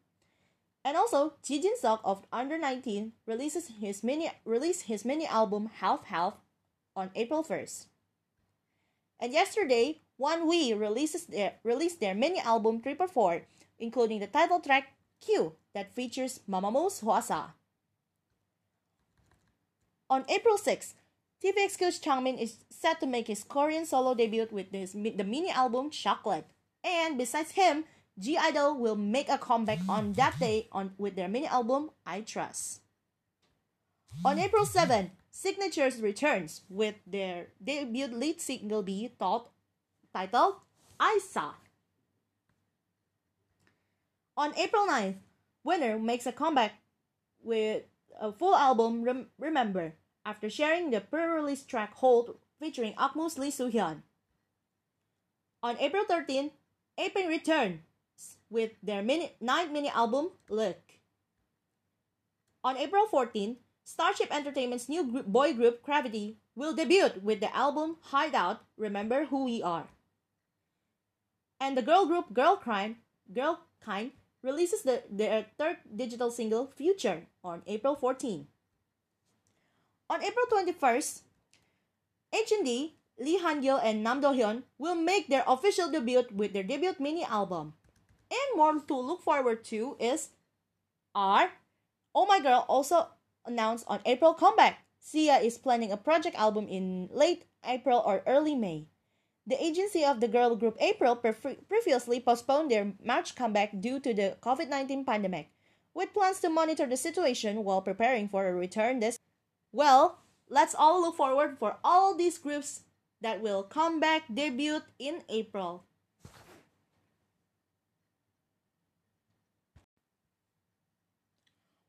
[0.85, 5.71] And also, Ji Jin Sok of Under 19 releases his mini released his mini album
[5.79, 6.35] Half Half
[6.97, 7.87] on April 1st.
[9.21, 13.43] And yesterday, ONEWE releases their released their mini album Triple Four,
[13.79, 17.55] including the title track Q that features Mamamoo Hwasa.
[20.11, 20.95] On April 6th,
[21.45, 25.91] TVXQ's Changmin is set to make his Korean solo debut with his, the mini album
[25.91, 26.47] Chocolate.
[26.83, 27.85] And besides him,
[28.19, 32.81] (G)I-DLE will make a comeback on that day on with their mini album I Trust.
[34.25, 39.51] On April 7, Signatures returns with their debut lead single be taught,
[40.13, 40.57] titled
[40.99, 41.55] I Saw.
[44.37, 45.19] On April 9th,
[45.63, 46.73] Winner makes a comeback
[47.43, 47.85] with
[48.19, 49.95] a full album Rem- Remember
[50.29, 54.03] after sharing the pre-release track Hold featuring Akmu's Lee Soo-hyun.
[55.63, 56.51] On April 13th,
[57.01, 57.81] Apink returns
[58.51, 60.77] with their mini, ninth mini album Look.
[62.63, 67.97] On April 14th, Starship Entertainment's new group, boy group Cravity will debut with the album
[68.13, 69.87] Hideout Remember Who We Are.
[71.59, 72.97] And the girl group Girl Crime,
[73.33, 74.11] Girl Kind
[74.43, 78.47] releases the, their third digital single Future on April 14.
[80.11, 81.21] On April 21st,
[82.33, 87.25] H&D, Lee Han-gil and Nam Do-hyun will make their official debut with their debut mini
[87.25, 87.75] album.
[88.31, 90.31] And more to look forward to is
[91.15, 91.51] R.
[92.15, 93.09] Oh My Girl also
[93.45, 94.81] announced on April comeback.
[94.99, 98.87] Sia is planning a project album in late April or early May.
[99.47, 104.37] The agency of the girl group April previously postponed their March comeback due to the
[104.41, 105.51] COVID 19 pandemic,
[105.93, 109.19] with plans to monitor the situation while preparing for a return this.
[109.79, 110.19] Well,
[110.51, 112.81] let's all look forward for all these groups
[113.21, 115.85] that will come back debut in April.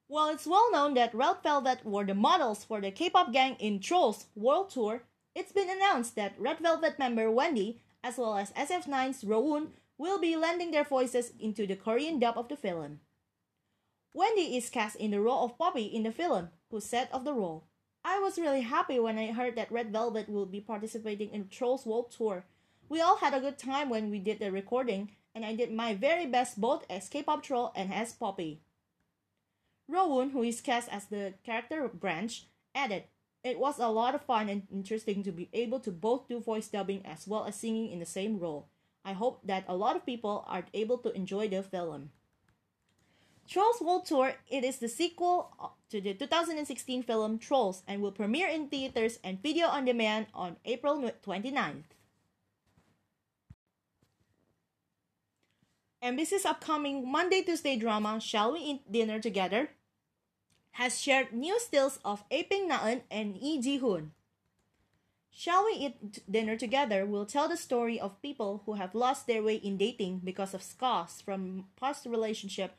[0.05, 3.79] While it's well known that Red Velvet were the models for the K-pop gang in
[3.79, 5.01] Trolls World Tour,
[5.33, 10.35] it's been announced that Red Velvet member Wendy, as well as SF9's Rowoon, will be
[10.35, 12.99] lending their voices into the Korean dub of the film.
[14.13, 17.33] Wendy is cast in the role of Poppy in the film, who said of the
[17.33, 17.63] role,
[18.09, 21.85] I was really happy when I heard that Red Velvet will be participating in Trolls
[21.85, 22.43] World Tour.
[22.89, 25.93] We all had a good time when we did the recording, and I did my
[25.93, 28.61] very best both as K-pop troll and as Poppy.
[29.87, 33.03] Rowoon, who is cast as the character Branch, added,
[33.43, 36.67] It was a lot of fun and interesting to be able to both do voice
[36.67, 38.69] dubbing as well as singing in the same role.
[39.05, 42.09] I hope that a lot of people are able to enjoy the film.
[43.49, 48.11] Trolls World Tour, it is the sequel uh, to the 2016 film Trolls and will
[48.11, 51.89] premiere in theaters and video on demand on April 29th.
[56.03, 59.71] MBC's upcoming Monday Tuesday drama Shall We Eat Dinner Together
[60.73, 64.11] has shared new stills of Apink Naeun and Lee Ji-hoon.
[65.31, 69.41] Shall We Eat Dinner Together will tell the story of people who have lost their
[69.41, 72.75] way in dating because of scars from past relationship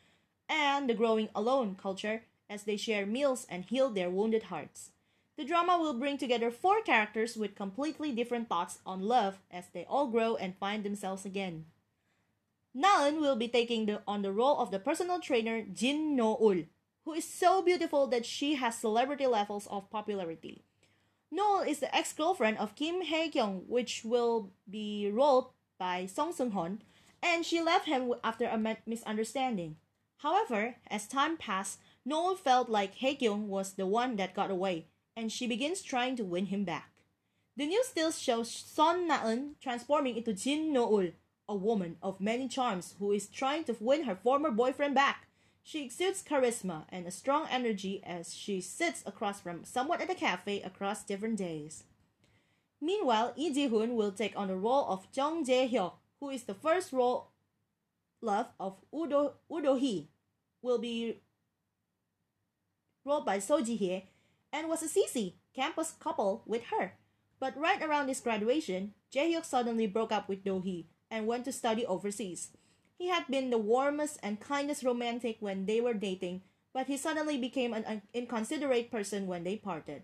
[0.51, 4.91] and the growing alone culture as they share meals and heal their wounded hearts.
[5.39, 9.87] The drama will bring together four characters with completely different thoughts on love as they
[9.89, 11.67] all grow and find themselves again.
[12.77, 16.65] Naeun will be taking the, on the role of the personal trainer Jin No-ul,
[17.05, 20.65] who is so beautiful that she has celebrity levels of popularity.
[21.33, 26.81] Noel is the ex-girlfriend of Kim Hae-kyung, which will be rolled by Song Seung-heon,
[27.23, 29.77] and she left him after a misunderstanding.
[30.23, 35.33] However, as time passed, Noel felt like Hae-kyung was the one that got away, and
[35.33, 36.91] she begins trying to win him back.
[37.57, 41.13] The new stills shows Son Na-eun transforming into Jin No-ul,
[41.49, 45.27] a woman of many charms who is trying to win her former boyfriend back.
[45.63, 50.15] She exudes charisma and a strong energy as she sits across from someone at a
[50.15, 51.85] cafe across different days.
[52.81, 56.93] Meanwhile, Lee Ji-hoon will take on the role of Jung Jae-hyuk, who is the first
[56.93, 57.30] role
[58.23, 60.11] Love of Udo Udo Hee
[60.63, 61.23] will be
[63.05, 64.09] role by Seo Ji Hye
[64.53, 66.93] and was a CC campus couple with her.
[67.39, 71.47] But right around his graduation, Jae Hyuk suddenly broke up with Do Hee and went
[71.47, 72.51] to study overseas.
[72.99, 76.43] He had been the warmest and kindest romantic when they were dating,
[76.75, 80.03] but he suddenly became an inconsiderate person when they parted.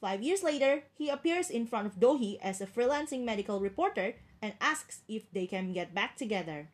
[0.00, 4.16] Five years later, he appears in front of Do Hee as a freelancing medical reporter
[4.42, 6.70] and asks if they can get back together.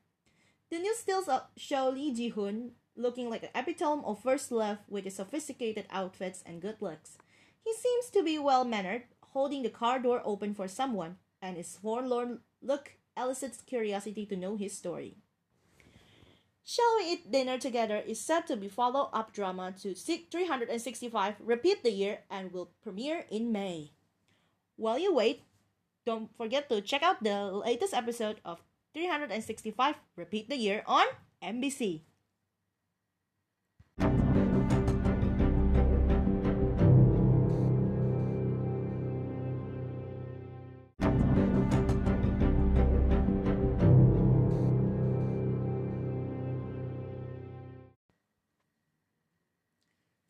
[0.70, 5.02] The news stills show Lee Ji Hoon looking like an epitome of first love with
[5.02, 7.18] his sophisticated outfits and good looks.
[7.64, 9.02] He seems to be well mannered,
[9.34, 14.56] holding the car door open for someone, and his forlorn look elicits curiosity to know
[14.56, 15.16] his story.
[16.62, 21.82] Shall We Eat Dinner Together is set to be follow up drama to 365 Repeat
[21.82, 23.90] the Year and will premiere in May.
[24.76, 25.42] While you wait,
[26.06, 28.62] don't forget to check out the latest episode of
[28.93, 31.07] 365 Repeat the Year on
[31.43, 32.03] MBC.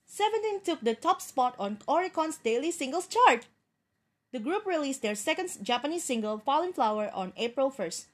[0.07, 3.47] Seventeen took the top spot on Oricon's daily singles chart.
[4.33, 8.05] The group released their second Japanese single, Falling Flower, on April 1st,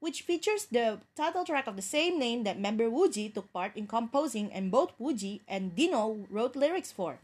[0.00, 3.86] which features the title track of the same name that member Woozi took part in
[3.86, 7.18] composing and both Woozi and Dino wrote lyrics for.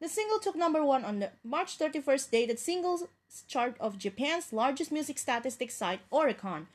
[0.00, 3.04] The single took number one on the March 31st dated singles
[3.46, 6.66] chart of Japan's largest music statistics site, Oricon,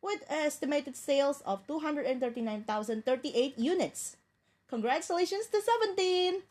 [0.00, 4.16] with estimated sales of 239,038 units.
[4.68, 6.42] Congratulations to 17!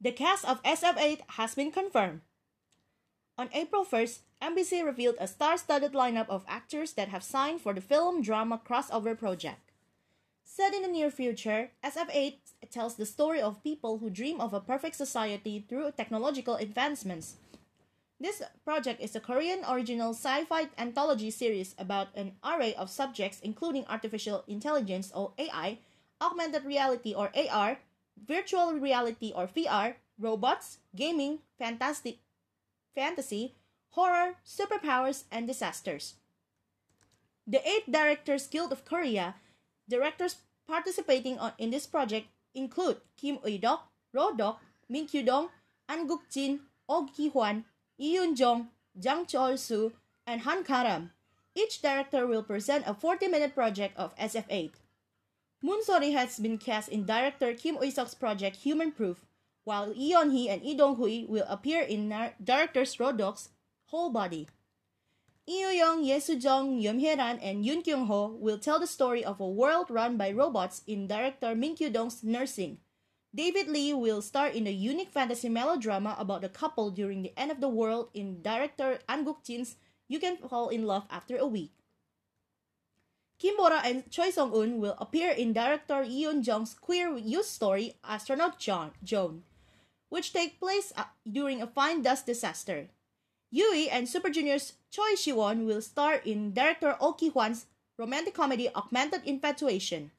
[0.00, 2.20] The cast of SF8 has been confirmed.
[3.36, 7.74] On April 1st, MBC revealed a star studded lineup of actors that have signed for
[7.74, 9.72] the film drama crossover project.
[10.44, 12.36] Set in the near future, SF8
[12.70, 17.34] tells the story of people who dream of a perfect society through technological advancements.
[18.20, 23.40] This project is a Korean original sci fi anthology series about an array of subjects,
[23.40, 25.78] including artificial intelligence or AI,
[26.22, 27.78] augmented reality or AR,
[28.16, 32.18] virtual reality or VR, robots, gaming, fantastic,
[32.94, 33.54] fantasy,
[33.90, 36.14] horror, superpowers, and disasters.
[37.46, 39.34] The eight Directors Guild of Korea
[39.88, 40.36] directors
[40.66, 43.80] participating on, in this project include Kim Uidok,
[44.14, 44.56] Rodok,
[44.88, 45.48] Min Kyu-dong,
[45.88, 47.64] An Guk-jin, Oh Ki-hwan,
[47.98, 48.68] Lee Yoon-jung,
[48.98, 49.92] Jang Chol-soo,
[50.26, 51.10] and Han Karam.
[51.54, 54.72] Each director will present a 40-minute project of SF8.
[55.62, 59.24] Moon Sori has been cast in director Kim Uisok's project Human Proof,
[59.64, 62.12] while Lee Yeon-hee and Lee Dong-hui will appear in
[62.42, 63.48] directors Rodok's
[63.86, 64.48] Whole Body.
[65.46, 69.48] Lee Young, Ye Soo-jung, Yeom Hye-ran, and Yoon Kyung-ho will tell the story of a
[69.48, 72.78] world run by robots in director Min Kyu-dong's Nursing.
[73.34, 77.50] David Lee will star in a unique fantasy melodrama about a couple during the end
[77.50, 79.76] of the world in director An Guk-jin's
[80.08, 81.72] You Can Fall in Love After a Week.
[83.38, 88.58] Kim Bora and Choi Song-un will appear in director Lee Yoon-jung's queer youth story Astronaut
[88.58, 89.42] John, Joan,
[90.08, 92.88] which take place uh, during a fine dust disaster.
[93.50, 99.22] Yui and Super Junior's Choi Siwon will star in director Oh Ki-hwan's romantic comedy Augmented
[99.24, 100.10] Infatuation,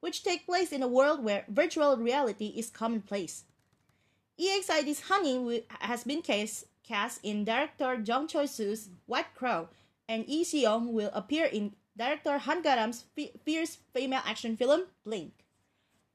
[0.00, 3.44] which take place in a world where virtual reality is commonplace.
[4.38, 6.66] EXID's Hani has been cast,
[7.22, 9.68] in director Jung Choi-soo's White Crow,
[10.08, 13.04] and Lee Seong will appear in director Han Garam's
[13.44, 15.43] fierce female action film Blink.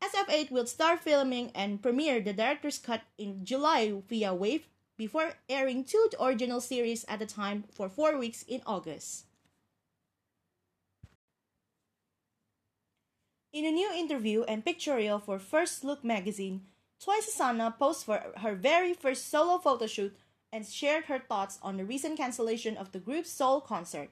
[0.03, 4.63] SF8 will start filming and premiere the director's cut in July via Wavve
[4.97, 9.25] before airing two original series at a time for four weeks in August.
[13.51, 16.61] In a new interview and pictorial for First Look magazine,
[16.99, 20.15] Twice's Sana posed for her very first solo photo shoot
[20.51, 24.09] and shared her thoughts on the recent cancellation of the group's Seoul concert.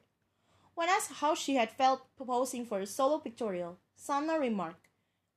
[0.73, 4.86] When asked how she had felt posing for a solo pictorial, Sana remarked,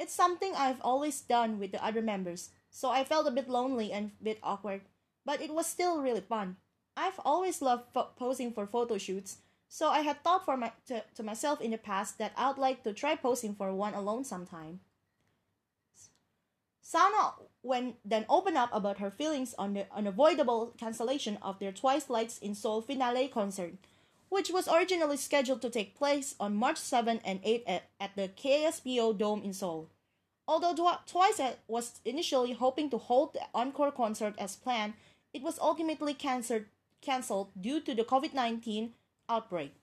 [0.00, 3.92] It's something I've always done with the other members, so I felt a bit lonely
[3.92, 4.80] and a bit awkward,
[5.26, 6.56] but it was still really fun.
[6.96, 11.04] I've always loved fo- posing for photo shoots, so I had thought for my, to,
[11.16, 14.80] to myself in the past that I'd like to try posing for one alone sometime.
[16.80, 22.08] Sana when then opened up about her feelings on the unavoidable cancellation of their Twice
[22.08, 23.74] Lights in Seoul finale concert,
[24.30, 28.28] which was originally scheduled to take place on March 7 and 8 at, at the
[28.28, 29.90] KSPO Dome in Seoul.
[30.48, 34.94] Although Twice was initially hoping to hold the encore concert as planned,
[35.34, 38.94] it was ultimately canceled due to the COVID 19
[39.28, 39.74] outbreak.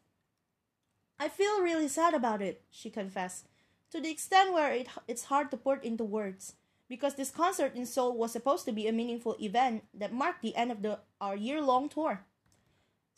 [1.20, 3.48] I feel really sad about it, she confessed,
[3.92, 6.54] to the extent where it, it's hard to put into words,
[6.88, 10.56] because this concert in Seoul was supposed to be a meaningful event that marked the
[10.56, 12.26] end of the, our year long tour.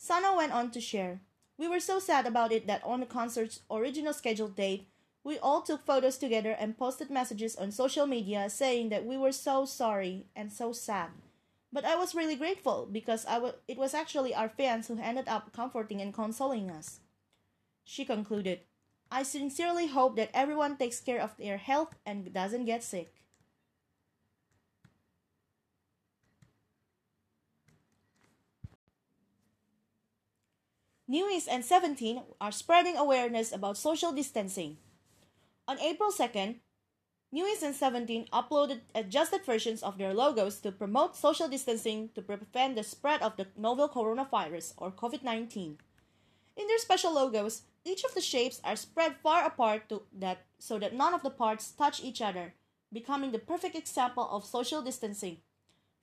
[0.01, 1.19] Sana went on to share,
[1.57, 4.87] We were so sad about it that on the concert's original scheduled date,
[5.25, 9.33] we all took photos together and posted messages on social media saying that we were
[9.33, 11.09] so sorry and so sad.
[11.73, 15.27] But I was really grateful because I w- it was actually our fans who ended
[15.27, 17.01] up comforting and consoling us.
[17.83, 18.61] She concluded,
[19.11, 23.13] I sincerely hope that everyone takes care of their health and doesn't get sick.
[31.09, 34.77] NU'EST and 17 are spreading awareness about social distancing.
[35.67, 36.57] On April 2nd,
[37.33, 42.75] NU'EST and 17 uploaded adjusted versions of their logos to promote social distancing to prevent
[42.75, 45.79] the spread of the novel coronavirus or COVID 19.
[46.55, 50.93] In their special logos, each of the shapes are spread far apart that, so that
[50.93, 52.53] none of the parts touch each other,
[52.93, 55.37] becoming the perfect example of social distancing.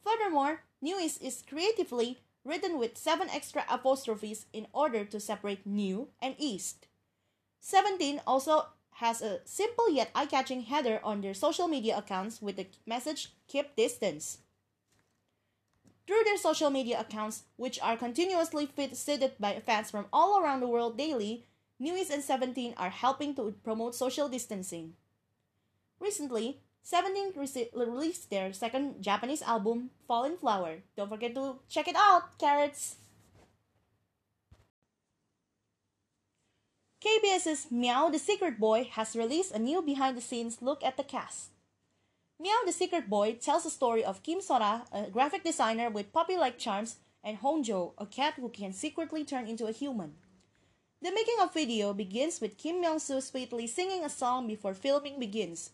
[0.02, 6.34] Furthermore, NU'EST is creatively written with seven extra apostrophes in order to separate new and
[6.38, 6.86] east.
[7.61, 8.66] 17 also
[9.03, 13.34] has a simple yet eye catching header on their social media accounts with the message
[13.49, 14.38] Keep Distance.
[16.07, 20.68] Through their social media accounts, which are continuously visited by fans from all around the
[20.68, 21.47] world daily,
[21.80, 24.94] NU'EST and 17 are helping to promote social distancing.
[25.99, 30.87] Recently, 17 rece- released their second Japanese album, Fallen Flower.
[30.97, 32.95] Don't forget to check it out, Carats!
[37.03, 41.03] KBS's Meow the Secret Boy has released a new behind the scenes look at the
[41.03, 41.51] cast.
[42.39, 46.37] Meow the Secret Boy tells the story of Kim Sora, a graphic designer with puppy
[46.37, 50.14] like charms, and Hongjo, a cat who can secretly turn into a human.
[51.03, 55.18] The making of video begins with Kim Myung Soo sweetly singing a song before filming
[55.18, 55.70] begins.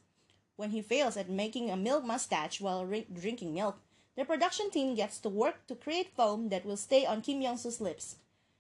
[0.57, 3.79] When he fails at making a milk mustache while ri- drinking milk,
[4.17, 7.59] the production team gets to work to create foam that will stay on Kim Myung
[7.59, 8.17] Soo's lips.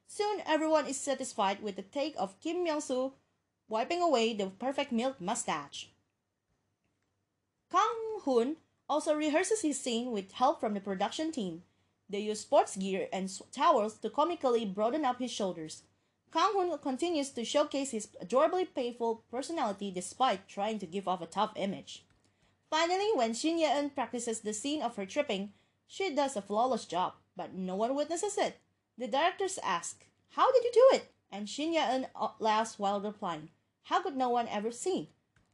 [0.07, 3.12] Soon, everyone is satisfied with the take of Kim Myung Soo
[3.68, 5.88] wiping away the perfect milk mustache.
[7.70, 8.57] Kang Hoon
[8.88, 11.62] also rehearses his scene with help from the production team.
[12.09, 15.82] They use sports gear and towels to comically broaden up his shoulders.
[16.33, 21.26] Kang Hoon continues to showcase his adorably playful personality despite trying to give off a
[21.26, 22.07] tough image.
[22.70, 25.53] Finally, when Shin Ye-eun practices the scene of her tripping,
[25.87, 28.61] she does a flawless job, but no one witnesses it.
[28.97, 31.12] The directors ask, How did you do it?
[31.30, 33.51] And Shin Ye-eun uh, laughs while replying,
[33.85, 35.11] How could no one ever see?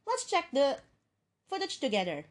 [0.07, 0.77] Let's check the
[1.49, 2.25] footage together.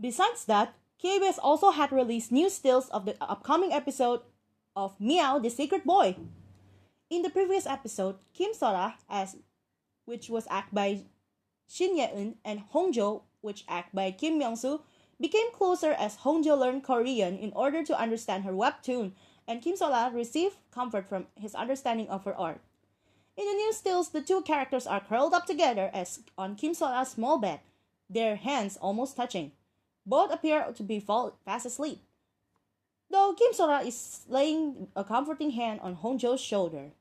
[0.00, 4.20] Besides that, KBS also had released new stills of the upcoming episode
[4.76, 6.14] of Meow the Secret Boy.
[7.10, 9.36] In the previous episode, Kim Sora, as
[10.04, 11.02] which was acted by
[11.68, 14.82] Shin Ye-eun, and Hongjo, which acted by Kim Myung-soo,
[15.20, 19.12] became closer as Hongjo learned Korean in order to understand her webtoon,
[19.48, 22.60] and Kim Sola received comfort from his understanding of her art.
[23.36, 27.08] In the new stills, the two characters are curled up together as on Kim Sola's
[27.08, 27.60] small bed,
[28.08, 29.50] their hands almost touching.
[30.08, 32.00] Both appear to be fast asleep.
[33.10, 36.92] Though Kim Sora is laying a comforting hand on Hongjo's shoulder.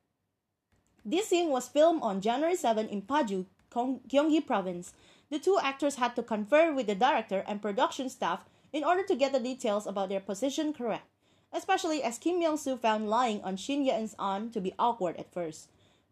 [1.05, 4.93] This scene was filmed on January 7 in Paju, Gyeong- Gyeonggi province.
[5.29, 8.43] The two actors had to confer with the director and production staff
[8.73, 11.07] in order to get the details about their position correct,
[11.53, 15.69] especially as Kim Myung-soo found lying on Shin Ye-eun's arm to be awkward at first.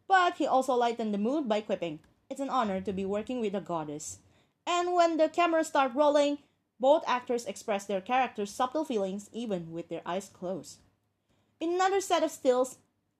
[0.08, 3.54] But he also lightened the mood by quipping, It's an honor to be working with
[3.54, 4.18] a goddess.
[4.66, 6.38] And when the camera started rolling,
[6.78, 10.78] both actors express their characters' subtle feelings even with their eyes closed.
[11.60, 12.78] In another set of stills,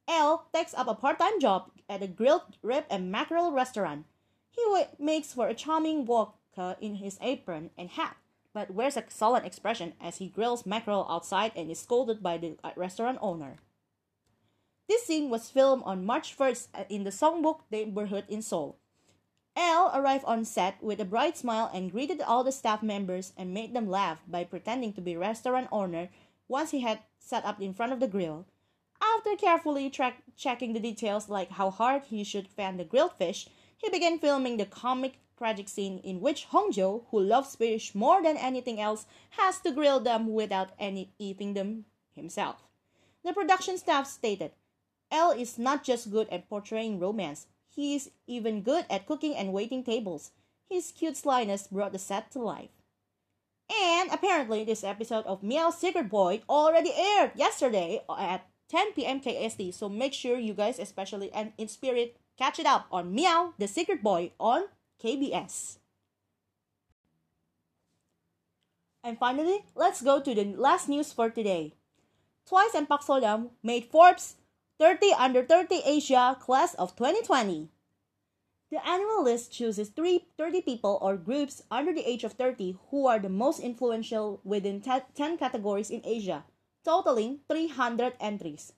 [0.09, 4.07] L takes up a part-time job at a grilled rib and mackerel restaurant.
[4.51, 4.63] He
[4.99, 8.17] makes for a charming vodka in his apron and hat,
[8.53, 12.57] but wears a sullen expression as he grills mackerel outside and is scolded by the
[12.63, 13.57] uh, restaurant owner.
[14.89, 18.79] This scene was filmed on March 1st uh, in the Songbuk neighborhood in Seoul.
[19.57, 23.55] L arrived on set with a bright smile and greeted all the staff members and
[23.55, 26.11] made them laugh by pretending to be restaurant owner
[26.47, 28.45] once he had sat up in front of the grill.
[29.01, 33.49] After carefully track- checking the details like how hard he should fan the grilled fish,
[33.79, 38.37] he began filming the comic tragic scene in which Hongjo, who loves fish more than
[38.37, 42.63] anything else, has to grill them without any eating them himself.
[43.25, 44.53] The production staff stated,
[45.11, 47.47] L is not just good at portraying romance,
[47.77, 50.33] he is even good at cooking and waiting tables.
[50.69, 52.71] His cute slyness brought the set to life.
[53.71, 59.21] And apparently, this episode of Meow Secret Boy already aired yesterday at 10 p.m.
[59.21, 59.75] KST.
[59.75, 63.69] So make sure you guys, especially and in spirit, catch it up on Meow the
[63.69, 64.65] Secret Boy on
[65.03, 65.79] KBS.
[69.05, 71.75] And finally, let's go to the last news for today.
[72.49, 74.37] Twice and Park Sodam made Forbes
[74.79, 77.71] 30 Under 30 Asia Class of 2020.
[78.71, 83.07] The annual list chooses three, 30 people or groups under the age of 30 who
[83.07, 86.45] are the most influential within 10 categories in Asia,
[86.85, 88.75] totaling 300 entries.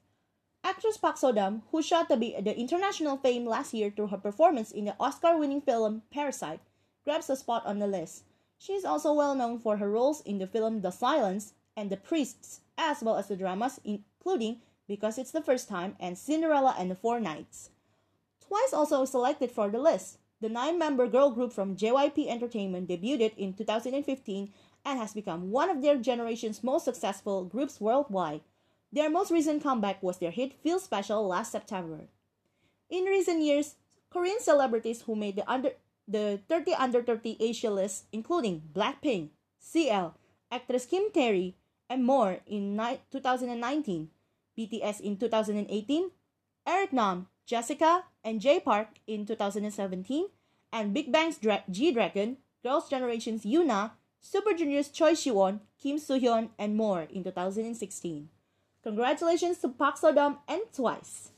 [0.62, 4.70] Actress Park Sodam, who shot to be the international fame last year through her performance
[4.70, 6.60] in the Oscar-winning film Parasite,
[7.04, 8.22] grabs a spot on the list.
[8.56, 11.96] She is also well known for her roles in the film The Silence and The
[11.96, 16.90] Priests, as well as the dramas including Because It's the First Time and Cinderella and
[16.90, 17.70] the Four Knights.
[18.40, 23.52] Twice also selected for the list, the nine-member girl group from JYP Entertainment debuted in
[23.52, 24.50] 2015
[24.86, 28.40] and has become one of their generation's most successful groups worldwide.
[28.90, 32.08] Their most recent comeback was their hit Feel Special last September.
[32.88, 33.74] In recent years,
[34.08, 35.72] Korean celebrities who made the under
[36.06, 39.28] the 30 under 30 Asia list, including Blackpink,
[39.60, 40.16] CL,
[40.50, 41.54] actress Kim Tae-ri,
[41.90, 44.08] and more in ni- 2019,
[44.58, 46.10] BTS in 2018,
[46.66, 50.26] Eric Nam, Jessica, and Jay Park in 2017,
[50.72, 56.18] and Big Bang's Dra- G Dragon, Girls' Generation's Yoona, Super Junior's Choi Siwon, Kim Soo
[56.18, 58.28] Hyun, and more in 2016.
[58.82, 61.30] Congratulations to Park Sodam and Twice.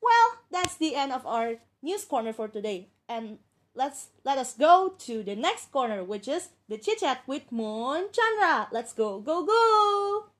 [0.00, 3.38] Well, that's the end of our news corner for today, and
[3.74, 8.06] let's let us go to the next corner, which is the chit chat with Moon
[8.12, 8.68] Chandra.
[8.70, 10.35] Let's go, go, go!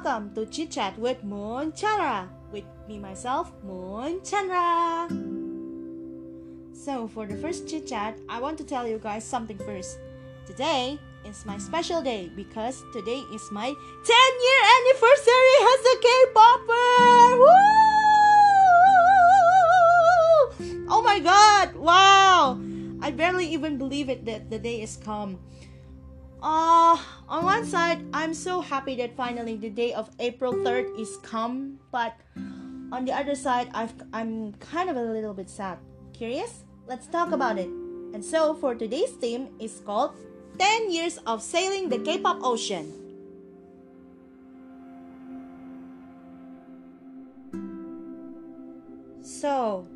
[0.00, 2.26] Welcome to Chit Chat with Moon Chandra.
[2.50, 5.04] With me myself, Moon Chandra.
[6.72, 9.98] So for the first chit chat, I want to tell you guys something first.
[10.46, 10.98] Today
[11.28, 17.20] is my special day because today is my 10 year anniversary as a K-popper.
[20.88, 21.76] Oh my god!
[21.76, 22.58] Wow!
[23.02, 25.36] I barely even believe it that the day is come.
[26.42, 26.96] Uh,
[27.28, 31.78] on one side, I'm so happy that finally the day of April 3rd is come,
[31.92, 32.16] but
[32.90, 35.78] on the other side, I've, I'm kind of a little bit sad.
[36.14, 36.64] Curious?
[36.86, 37.68] Let's talk about it.
[37.68, 40.16] And so, for today's theme is called
[40.58, 42.90] 10 Years of Sailing the K-Pop Ocean.
[49.22, 49.86] So,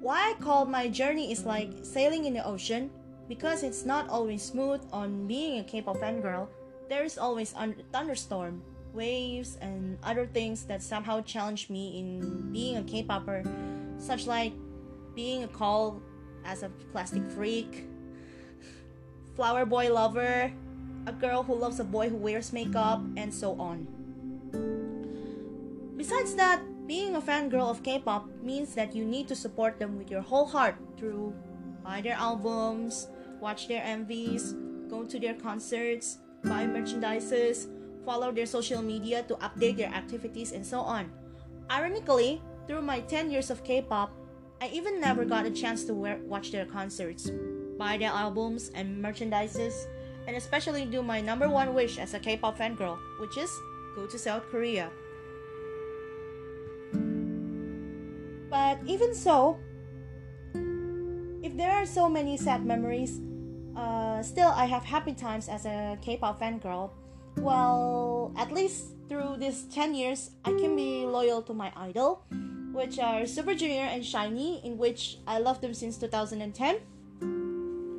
[0.00, 2.90] why I call my journey is like sailing in the ocean
[3.32, 6.48] because it's not always smooth on being a K-pop fangirl.
[6.90, 8.60] There is always a thunderstorm,
[8.92, 13.40] waves, and other things that somehow challenge me in being a K-popper,
[13.96, 14.52] such like
[15.16, 16.02] being a call
[16.44, 17.88] as a plastic freak,
[19.34, 20.52] flower boy lover,
[21.06, 23.88] a girl who loves a boy who wears makeup, and so on.
[25.96, 30.10] Besides that, being a fangirl of K-pop means that you need to support them with
[30.10, 31.32] your whole heart through
[31.82, 33.08] buy their albums,
[33.42, 34.54] watch their MVs,
[34.88, 37.66] go to their concerts, buy merchandises,
[38.06, 41.10] follow their social media to update their activities, and so on.
[41.68, 44.14] Ironically, through my 10 years of K-pop,
[44.62, 47.30] I even never got a chance to wear, watch their concerts,
[47.76, 49.74] buy their albums and merchandises,
[50.28, 53.50] and especially do my number one wish as a K-pop fangirl, which is
[53.96, 54.88] go to South Korea.
[58.48, 59.58] But even so,
[61.42, 63.18] if there are so many sad memories,
[63.76, 66.90] uh, still I have happy times as a K-pop fangirl.
[67.36, 72.24] Well, at least through these 10 years, I can be loyal to my idol,
[72.72, 76.76] which are Super Junior and SHINee, in which I love them since 2010.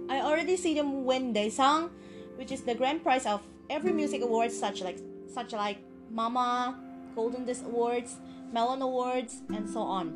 [0.09, 1.89] I already see them win Daesang,
[2.37, 4.99] which is the grand prize of every music awards such like
[5.33, 5.77] such like
[6.11, 6.79] Mama,
[7.15, 8.17] Golden Disc Awards,
[8.51, 10.13] Melon Awards, and so on.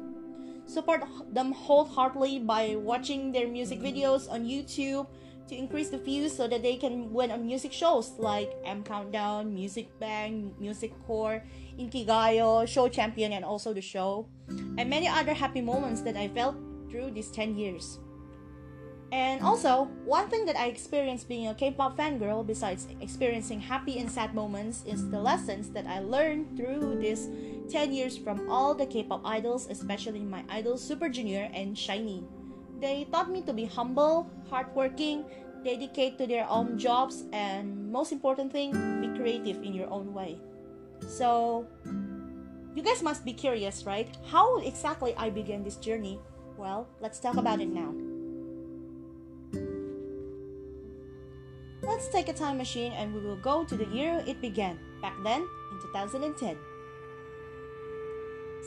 [0.68, 1.04] Support
[1.34, 5.08] them wholeheartedly by watching their music videos on YouTube
[5.48, 9.54] to increase the views so that they can win on music shows like M Countdown,
[9.54, 11.44] Music Bank, Music Core,
[11.80, 16.56] Inkigayo, Show Champion, and also the show, and many other happy moments that I felt
[16.90, 18.00] through these 10 years.
[19.12, 24.12] And also, one thing that I experienced being a K-pop fangirl, besides experiencing happy and
[24.12, 27.30] sad moments, is the lessons that I learned through these
[27.72, 32.28] 10 years from all the K-pop idols, especially my idols Super Junior and SHINee.
[32.80, 35.26] They taught me to be humble, hardworking,
[35.64, 38.72] dedicate to their own jobs, and most important thing,
[39.02, 40.38] be creative in your own way.
[41.08, 41.66] So,
[42.76, 44.08] you guys must be curious, right?
[44.30, 46.20] How exactly I began this journey?
[46.58, 47.94] Well, let's talk about it now.
[51.82, 55.16] Let's take a time machine and we will go to the year it began, back
[55.24, 56.58] then in 2010.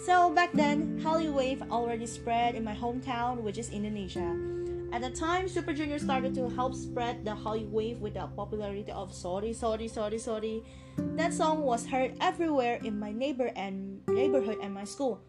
[0.06, 4.32] So back then, Hallyu Wave already spread in my hometown, which is Indonesia.
[4.92, 8.90] At the time, Super Junior started to help spread the Hallyu Wave with the popularity
[8.92, 10.64] of Sorry, Sorry, Sorry, Sorry.
[10.96, 15.20] That song was heard everywhere in my neighbor and neighborhood and my school.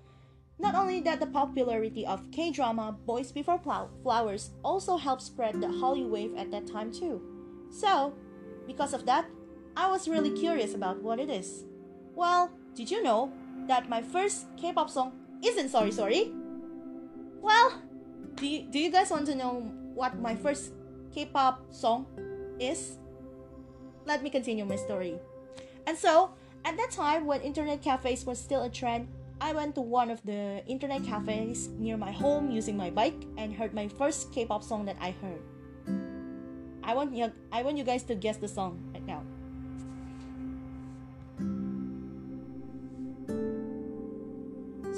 [0.58, 6.08] Not only that, the popularity of K-drama Boys Before Flowers also helped spread the Hallyu
[6.08, 7.22] Wave at that time too.
[7.70, 8.14] So,
[8.66, 9.26] because of that,
[9.76, 11.66] I was really curious about what it is.
[12.16, 13.34] Well, did you know
[13.68, 16.32] that my first K-pop song isn't Sorry Sorry?
[17.42, 17.82] Well,
[18.36, 19.62] do you, do you guys want to know
[19.94, 20.74] what my first
[21.14, 22.06] K-pop song
[22.60, 22.98] is
[24.06, 25.20] let me continue my story.
[25.86, 26.32] And so,
[26.66, 29.08] at that time when internet cafes were still a trend,
[29.40, 33.54] I went to one of the internet cafes near my home using my bike and
[33.54, 35.42] heard my first K-pop song that I heard.
[36.84, 38.82] I want you I want you guys to guess the song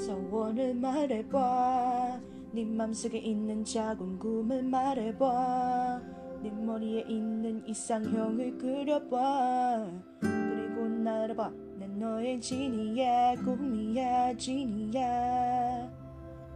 [0.04, 2.20] 소원을 말해봐.
[2.52, 6.02] 네 맘속에 있는 작은 꿈을 말해봐.
[6.42, 9.88] 네 머리에 있는 이상형을 그려봐.
[10.20, 11.50] 그리고 날아봐.
[11.78, 13.36] 난 너의 진이야.
[13.44, 14.36] 꿈이야.
[14.36, 15.90] 진이야.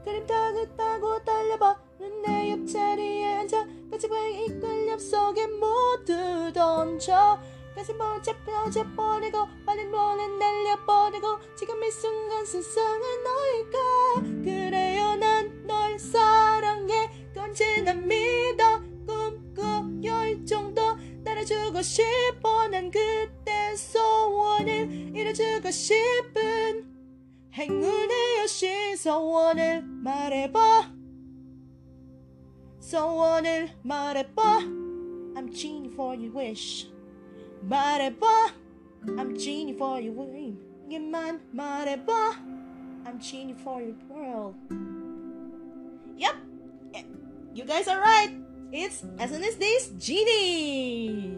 [0.04, 1.80] 그림 타고 타고 달려봐.
[1.98, 3.66] 넌내 옆자리에 앉아.
[3.90, 7.38] 까치바의 이끌림 속에 모두 던져
[7.78, 14.42] 가슴 번째 펴져버리고 빠른 멀리 날려버리고 지금 이 순간 세상은 너일까?
[14.42, 17.10] 그래요 난 널 사랑해.
[17.36, 18.80] 언제나 믿어.
[19.06, 20.96] 꿈꾸 열정도.
[21.24, 22.66] 따라주고 싶어.
[22.68, 26.84] 난 그때 소원을 이뤄주고 싶은
[27.52, 28.96] 행운의 여신.
[28.96, 30.90] 소원을 말해봐.
[32.80, 34.58] 소원을 말해봐.
[35.36, 36.90] I'm genie for your wish
[37.66, 38.52] Mareba,
[39.18, 40.58] I'm genie for your dream.
[40.88, 42.32] You man, mighty boy,
[43.04, 44.54] I'm genie for your world.
[46.16, 46.34] Yep,
[46.94, 47.02] eh,
[47.54, 48.34] you guys are right.
[48.72, 51.36] It's as in days, genie.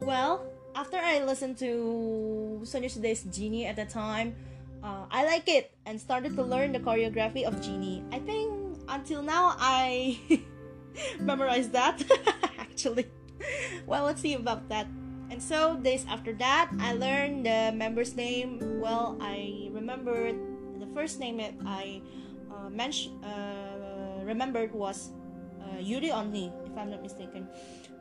[0.00, 4.34] Well, after I listened to Sonyeo Sidae's Genie at the time,
[4.82, 8.02] uh, I like it and started to learn the choreography of Genie.
[8.12, 10.18] I think until now I
[11.20, 12.00] memorized that
[12.58, 13.06] actually.
[13.86, 14.86] Well, let's see about that.
[15.30, 18.58] And so days after that, I learned the member's name.
[18.80, 20.34] Well, I remembered
[20.80, 22.02] the first name that I
[22.50, 25.10] uh, mentioned, uh, remembered was
[25.62, 27.46] uh, Yuri Onni, if I'm not mistaken.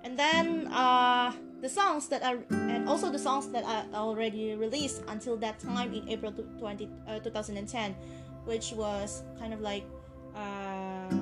[0.03, 5.03] And then uh, the songs that are, and also the songs that I already released
[5.07, 7.95] until that time in April 20, uh, 2010,
[8.45, 9.83] which was kind of like
[10.35, 11.13] uh,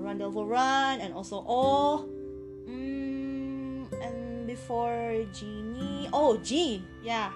[0.00, 2.08] Run and also All.
[4.50, 7.30] Before Genie, oh G, yeah.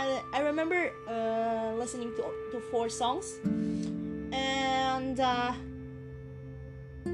[0.00, 3.36] I, I remember uh, listening to, to four songs.
[4.32, 5.52] And uh,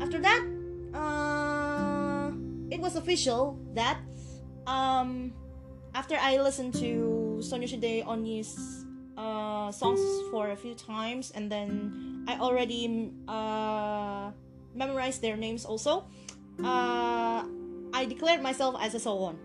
[0.01, 0.47] after that,
[0.95, 2.31] uh,
[2.71, 3.99] it was official that
[4.69, 5.35] um,
[5.97, 12.39] after I listened to Sonya Shide uh, songs for a few times, and then I
[12.39, 14.31] already uh,
[14.77, 16.07] memorized their names also,
[16.63, 17.43] uh,
[17.93, 19.39] I declared myself as a SONE.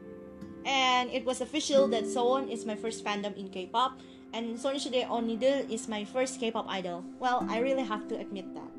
[0.66, 4.00] And it was official that SONE is my first fandom in K-pop,
[4.34, 7.06] and Sonya Shide Onidil is my first K-pop idol.
[7.20, 8.72] Well, I really have to admit that.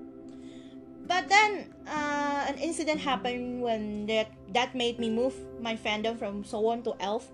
[1.06, 6.42] But then uh, an incident happened when that that made me move my fandom from
[6.42, 7.30] SONE to Elf.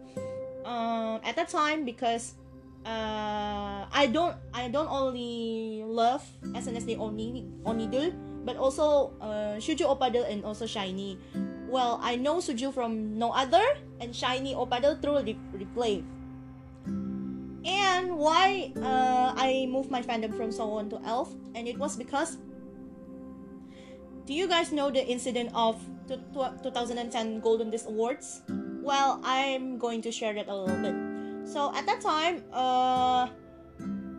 [0.68, 2.36] Um, at that time, because
[2.84, 6.22] uh, I don't I don't only love
[6.52, 8.12] SNSD Oni Onidul,
[8.44, 11.16] but also uh, Suju Opadil and also SHINee.
[11.72, 13.64] Well, I know Suju from no other
[13.96, 16.04] and SHINee Opadil through the replay.
[17.64, 21.96] And why uh, I moved my fandom from So SONE to Elf, and it was
[21.96, 22.36] because
[24.26, 28.42] do you guys know the incident of t- t- 2010 Golden Disc Awards?
[28.84, 31.48] Well, I'm going to share that a little bit.
[31.48, 33.28] So at that time, uh,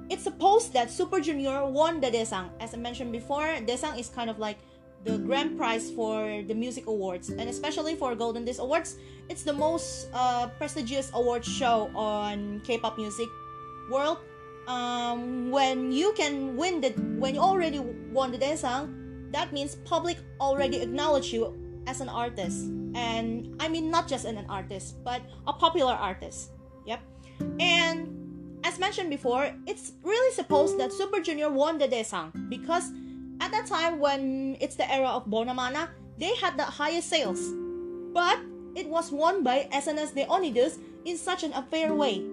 [0.10, 2.50] it's supposed that Super Junior won the Daesang.
[2.60, 4.58] As I mentioned before, Daesang is kind of like
[5.04, 8.98] the grand prize for the music awards, and especially for Golden Disc Awards,
[9.30, 13.28] it's the most uh, prestigious award show on K-pop music
[13.90, 14.20] world.
[14.68, 20.18] Um, when you can win the, when you already won the Daesang, that means public
[20.40, 21.54] already acknowledge you
[21.88, 22.70] as an artist.
[22.96, 26.52] And i mean not just an artist but a popular artist.
[26.86, 27.02] Yep.
[27.60, 32.92] And as mentioned before it's really supposed that super junior won the daesang because
[33.42, 37.54] at that time when it's the era of bonamana they had the highest sales
[38.14, 38.40] but
[38.76, 42.24] it was won by sns onidus in such an unfair way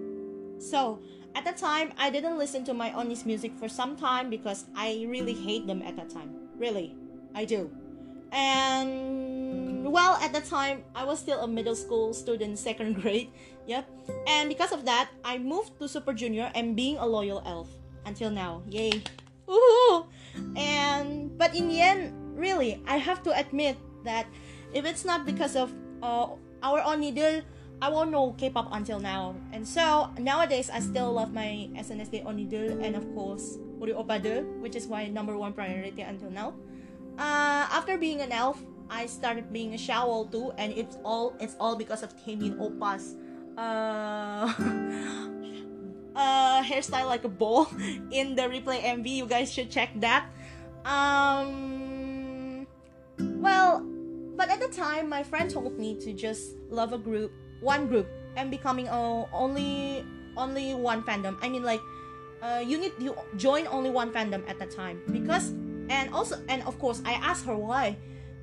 [0.59, 0.99] so
[1.35, 5.05] at that time i didn't listen to my onis music for some time because i
[5.07, 6.93] really hate them at that time Really,
[7.33, 7.73] I do.
[8.31, 13.33] And well, at that time, I was still a middle school student, second grade.
[13.65, 13.89] Yep.
[14.27, 17.67] And because of that, I moved to Super Junior and being a loyal elf
[18.05, 18.61] until now.
[18.69, 19.01] Yay.
[19.49, 20.05] Woohoo!
[20.55, 24.27] And but in the end, really, I have to admit that
[24.73, 25.71] if it's not because of
[26.01, 26.27] uh,
[26.63, 27.43] our Onidil,
[27.81, 29.35] I won't know K-pop until now.
[29.51, 34.75] And so nowadays, I still love my SNSD Onidil and of course Uri Opade, which
[34.75, 36.53] is my number one priority until now.
[37.17, 41.55] Uh, after being an elf, I started being a shower too, and it's all it's
[41.59, 43.15] all because of Taemin opas
[43.57, 44.51] uh,
[46.15, 47.67] uh hairstyle like a bowl
[48.11, 49.07] in the replay MV.
[49.07, 50.25] You guys should check that.
[50.85, 52.67] Um,
[53.17, 53.85] well,
[54.35, 57.31] but at the time, my friend told me to just love a group,
[57.61, 60.05] one group, and becoming a, only
[60.37, 61.37] only one fandom.
[61.41, 61.81] I mean, like,
[62.41, 65.53] uh, you need you join only one fandom at the time because,
[65.89, 67.97] and also, and of course, I asked her why,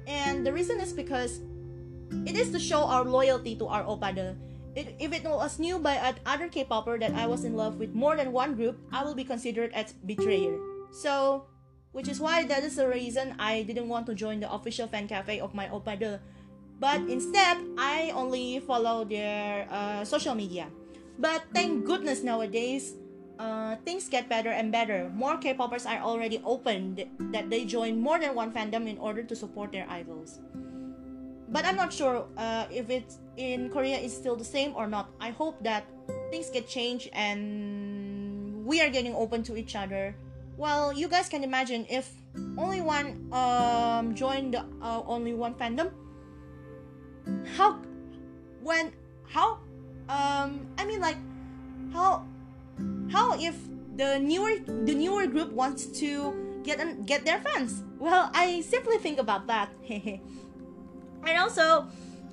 [0.06, 1.40] and the reason is because
[2.26, 4.36] it is to show our loyalty to our oppada.
[4.74, 8.16] It, if it was new by other K-popper that I was in love with more
[8.16, 10.56] than one group, I will be considered as betrayer.
[10.92, 11.46] So
[11.92, 15.08] which is why that is the reason I didn't want to join the official fan
[15.08, 16.20] cafe of my oppada.
[16.78, 20.70] But instead, I only follow their uh, social media.
[21.18, 22.94] But thank goodness nowadays,
[23.40, 25.10] uh, things get better and better.
[25.10, 29.24] More K-popers are already open th- that they join more than one fandom in order
[29.24, 30.38] to support their idols.
[31.48, 35.10] But I'm not sure uh, if it's in Korea is still the same or not.
[35.20, 35.88] I hope that
[36.30, 40.14] things get changed and we are getting open to each other
[40.58, 42.10] well, you guys can imagine if
[42.58, 45.94] only one um joined uh, only one fandom.
[47.54, 47.78] How
[48.60, 48.90] when
[49.30, 49.62] how
[50.10, 51.16] um I mean like
[51.94, 52.26] how
[53.14, 53.54] how if
[53.94, 56.34] the newer the newer group wants to
[56.66, 57.86] get an, get their fans?
[58.02, 59.70] Well, I simply think about that.
[61.26, 61.86] and also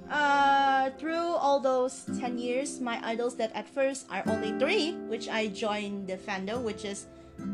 [0.09, 5.29] uh, through all those 10 years, my idols that at first are only three, which
[5.29, 7.07] I joined the fandom, which is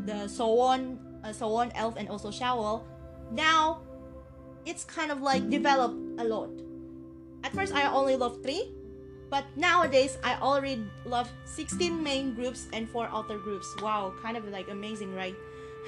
[0.06, 2.82] the SONE, uh, SONE Elf, and also Shawol,
[3.30, 3.80] now
[4.66, 6.50] it's kind of like developed a lot.
[7.44, 8.70] At first, I only love three,
[9.30, 13.66] but nowadays I already love 16 main groups and four outer groups.
[13.80, 15.34] Wow, kind of like amazing, right?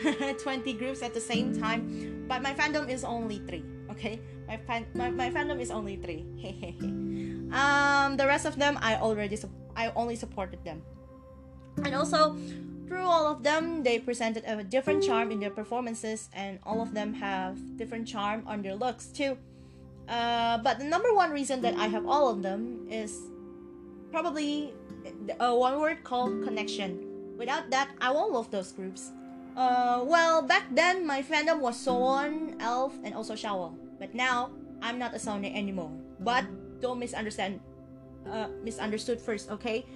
[0.43, 3.63] 20 groups at the same time, but my fandom is only three.
[3.95, 4.19] Okay,
[4.49, 6.27] my fan, my, my fandom is only three.
[7.55, 9.39] um, the rest of them I already
[9.77, 10.83] I only supported them,
[11.85, 12.37] and also
[12.89, 16.93] through all of them, they presented a different charm in their performances, and all of
[16.93, 19.39] them have different charm on their looks too.
[20.09, 23.31] Uh, but the number one reason that I have all of them is
[24.11, 24.75] probably
[25.41, 27.37] a one word called connection.
[27.39, 29.11] Without that, I won't love those groups.
[29.57, 33.84] Uh, well, back then my fandom was SONE, Elf, and also Shawol.
[34.05, 34.53] But now
[34.85, 35.89] I'm not a Sony anymore.
[36.21, 36.45] But
[36.85, 37.65] don't misunderstand,
[38.29, 39.89] uh, misunderstood first, okay?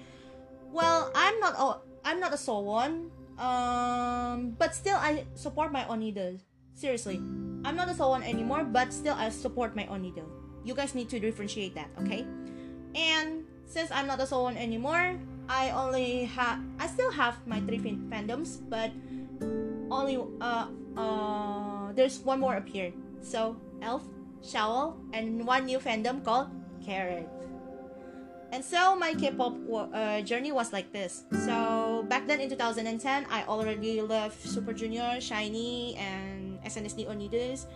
[0.72, 1.52] Well, I'm not.
[1.60, 3.12] Oh, I'm not a SONE.
[3.36, 6.40] Um, but still, I support my own idol.
[6.72, 7.20] Seriously,
[7.68, 10.24] I'm not a SONE anymore, but still, I support my own idol.
[10.64, 12.24] You guys need to differentiate that, okay?
[12.97, 15.20] And since I'm not a SONE anymore,
[15.52, 18.90] I only have, I still have my three fin- fandoms, but
[19.93, 20.66] only, uh,
[20.97, 22.90] uh, there's one more up here.
[23.20, 24.02] So, Elf,
[24.42, 26.48] Shawol, and one new fandom called
[26.84, 27.28] Carat.
[28.50, 29.56] And so my K-pop
[29.92, 31.24] uh, journey was like this.
[31.44, 37.66] So back then in 2010, I already loved Super Junior, SHINee, and SNSD Onides.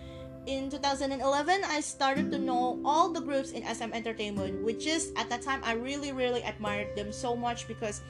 [0.46, 5.28] In 2011, I started to know all the groups in SM Entertainment, which is at
[5.30, 8.00] that time I really really admired them so much because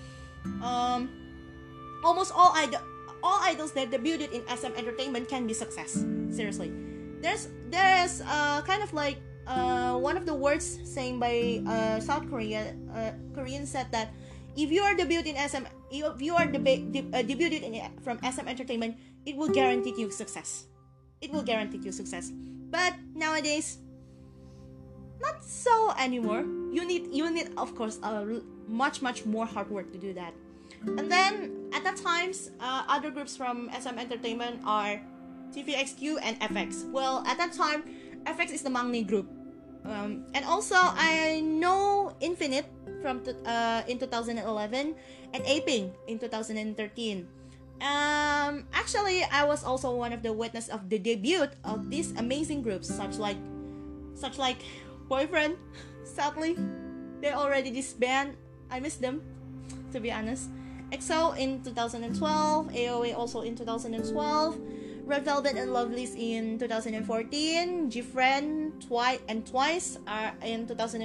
[0.63, 1.11] um,
[2.03, 2.57] almost all
[3.23, 6.01] all idols that debuted in SM Entertainment can be success.
[6.31, 6.73] Seriously,
[7.23, 12.29] there's there's uh, kind of like uh, one of the words saying by uh, South
[12.29, 14.11] Korea, uh, Korean said that
[14.57, 18.19] if you are debuted in SM, if you are deba- de- uh, debuted in, from
[18.21, 20.67] SM Entertainment, it will guarantee you success.
[21.21, 22.31] It will guarantee you success.
[22.71, 23.79] But nowadays,
[25.21, 26.43] not so anymore.
[26.73, 30.35] You need, you need, of course, a much, much more hard work to do that.
[30.83, 35.01] And then at that times, uh, other groups from SM Entertainment are
[35.55, 36.91] TVXQ and f(x).
[36.91, 37.85] Well, at that time,
[38.25, 39.29] f(x) is the Mangni group.
[39.85, 42.67] Um, and also, I know Infinite
[43.03, 44.95] from uh, in 2011
[45.35, 47.27] and Apink in 2013.
[47.83, 52.63] Um, actually, I was also one of the witness of the debut of these amazing
[52.63, 53.39] groups, such like,
[54.15, 54.63] such like,
[55.09, 55.59] Boyfriend.
[56.05, 56.57] Sadly,
[57.21, 58.37] they already disbanded.
[58.71, 59.21] I miss them,
[59.93, 60.49] to be honest.
[60.93, 62.17] EXO in 2012,
[62.71, 64.61] AOA also in 2012.
[65.13, 67.05] Red Velvet and Lovelyz in 2014,
[67.93, 71.05] GFriend twice and twice are in 2015,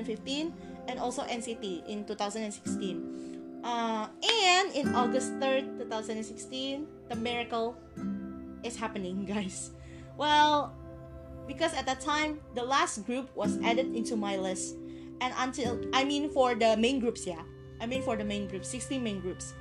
[0.88, 3.59] and also NCT in 2016.
[3.65, 7.75] Uh, and in August 3rd, 2016, the miracle
[8.63, 9.71] is happening, guys.
[10.15, 10.71] Well,
[11.45, 14.79] because at that time the last group was added into my list,
[15.19, 17.43] and until I mean for the main groups, yeah,
[17.81, 19.51] I mean for the main groups, 16 main groups.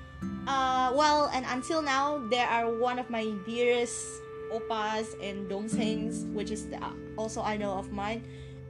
[0.47, 6.51] Uh, well, and until now, they are one of my dearest oppas and dongsengs, which
[6.51, 6.79] is the,
[7.17, 8.23] also idol of mine.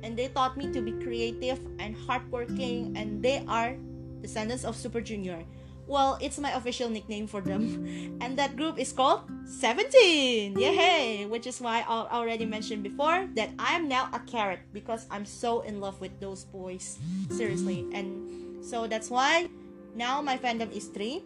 [0.03, 3.77] And they taught me to be creative and hardworking, and they are
[4.21, 5.43] descendants of Super Junior.
[5.87, 8.19] Well, it's my official nickname for them.
[8.21, 10.59] And that group is called 17!
[10.59, 11.27] Yay!
[11.27, 15.63] Which is why I already mentioned before that I'm now a Carat because I'm so
[15.63, 16.99] in love with those boys.
[17.31, 17.87] Seriously.
[17.95, 19.49] And so that's why
[19.95, 21.23] now my fandom is three.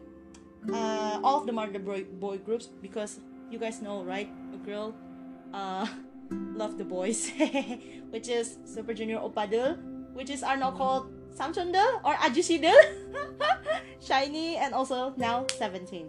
[0.68, 3.20] Uh, all of them are the boy, boy groups because
[3.50, 4.30] you guys know, right?
[4.54, 4.94] A girl
[5.52, 5.86] uh,
[6.54, 7.30] love the boys,
[8.10, 9.76] which is Super Junior Oppadul,
[10.14, 12.78] which is are now called Samchundel or Ajushidel,
[14.00, 16.06] SHINee, and also now 17.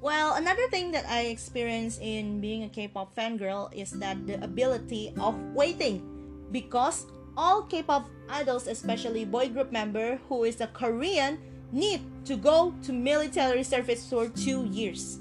[0.00, 5.12] Well, another thing that I experienced in being a K-pop fangirl is that the ability
[5.18, 6.04] of waiting
[6.52, 7.06] because
[7.36, 11.38] all K-pop idols, especially boy group member who is a Korean,
[11.72, 15.18] need to go to military service for two years.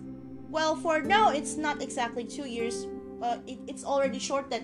[0.55, 2.87] Well, for now, it's not exactly two years.
[3.21, 4.63] Uh, it, it's already shortened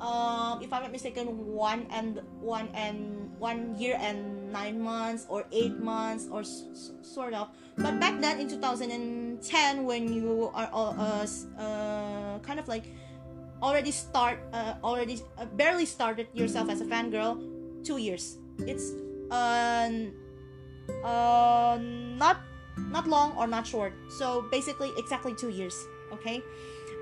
[0.00, 5.46] um, if I'm not mistaken, one and one and one year and nine months or
[5.52, 7.54] eight months or s- sort of.
[7.76, 11.22] But back then in 2010, when you are uh,
[11.54, 12.90] uh, kind of like
[13.62, 17.38] already start, uh, already uh, barely started yourself as a fangirl,
[17.86, 18.38] two years.
[18.66, 18.90] It's
[19.30, 19.86] uh,
[21.06, 22.38] uh, not
[22.90, 23.92] not long or not short.
[24.08, 25.74] So basically, exactly two years.
[26.12, 26.42] Okay?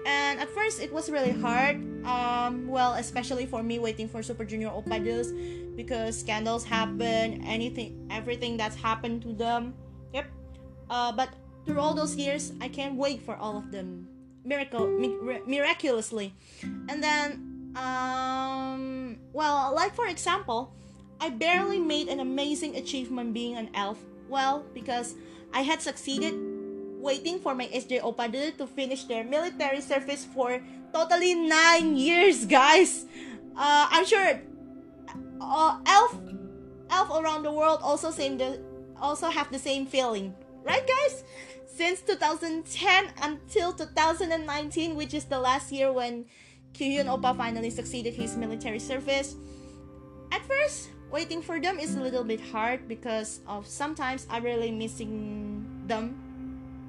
[0.07, 4.45] And at first it was really hard um, well especially for me waiting for super
[4.45, 5.35] junior oppados
[5.75, 9.75] because scandals happen anything everything that's happened to them.
[10.15, 10.31] Yep.
[10.89, 11.31] Uh, but
[11.67, 14.07] through all those years i can't wait for all of them.
[14.45, 16.33] Miracle mi- miraculously.
[16.63, 20.73] And then um, well like for example
[21.21, 23.99] i barely made an amazing achievement being an elf.
[24.29, 25.17] Well because
[25.53, 26.35] i had succeeded
[27.07, 30.61] waiting for my SJ Oppadul to finish their military service for
[30.93, 33.07] totally nine years, guys.
[33.55, 34.43] Uh, I'm sure
[35.41, 36.19] uh, Elf,
[36.91, 38.59] Elf around the world also same the
[39.01, 41.23] also have the same feeling, right, guys?
[41.69, 42.65] Since 2010
[43.23, 46.25] until 2019, which is the last year when
[46.73, 49.37] Kyuhyun Opa finally succeeded his military service.
[50.33, 54.71] At first, waiting for them is a little bit hard because of sometimes I'm really
[54.71, 56.23] missing them.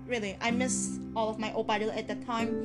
[0.08, 2.56] Really i miss all of my oppadul at that time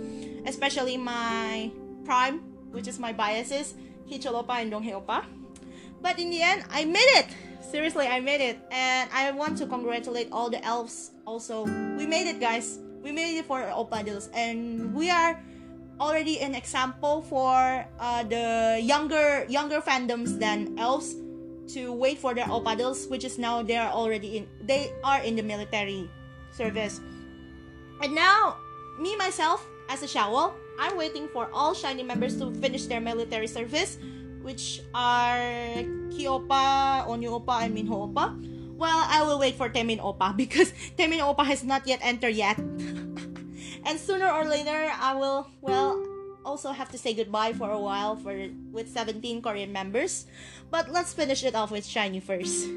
[0.46, 1.72] especially my
[2.04, 2.38] prime
[2.70, 3.74] which is my biases.
[4.08, 5.24] Hicholopa and donghae oppa
[6.00, 7.26] but in the end i made it.
[7.60, 8.58] Seriously i made it.
[8.70, 11.64] And i want to congratulate all the elves also.
[11.98, 12.78] We made it guys.
[13.02, 15.42] We made it for oppaduls and we are
[16.00, 21.14] already an example for uh, the younger younger fandoms than elves
[21.72, 25.36] to wait for their oppaduls which is now they are already in they are in
[25.36, 26.08] the military
[26.52, 28.02] service mm-hmm.
[28.04, 28.56] and now,
[28.98, 33.46] me myself, as a Shawol, I'm waiting for all SHINee members to finish their military
[33.46, 33.98] service,
[34.42, 35.38] which are
[36.10, 38.34] Kiopa, Onew Oppa, and Minho Oppa.
[38.76, 42.58] Well, I will wait for Taemin Oppa because Taemin Oppa has not yet entered yet.
[43.86, 46.02] and sooner or later, I will, well,
[46.44, 48.34] also have to say goodbye for a while for
[48.70, 50.26] with 17 Korean members.
[50.70, 52.68] But let's finish it off with SHINee first.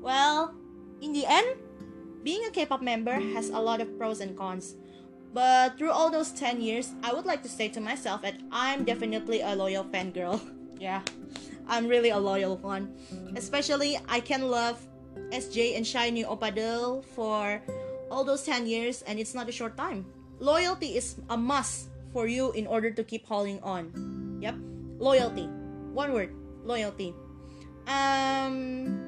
[0.00, 0.54] Well,
[1.00, 1.56] in the end,
[2.22, 4.76] being a K-pop member has a lot of pros and cons.
[5.32, 8.84] But through all those 10 years, I would like to say to myself that I'm
[8.84, 10.40] definitely a loyal fangirl.
[10.78, 11.00] yeah,
[11.66, 12.92] I'm really a loyal one.
[13.34, 14.76] Especially, I can love
[15.30, 17.62] SJ and SHINee Oppadul for
[18.10, 20.04] all those 10 years, and it's not a short time.
[20.38, 24.38] Loyalty is a must for you in order to keep holding on.
[24.40, 24.56] Yep,
[24.98, 25.48] loyalty.
[25.92, 26.34] One word,
[26.64, 27.14] loyalty.
[27.86, 29.00] Um,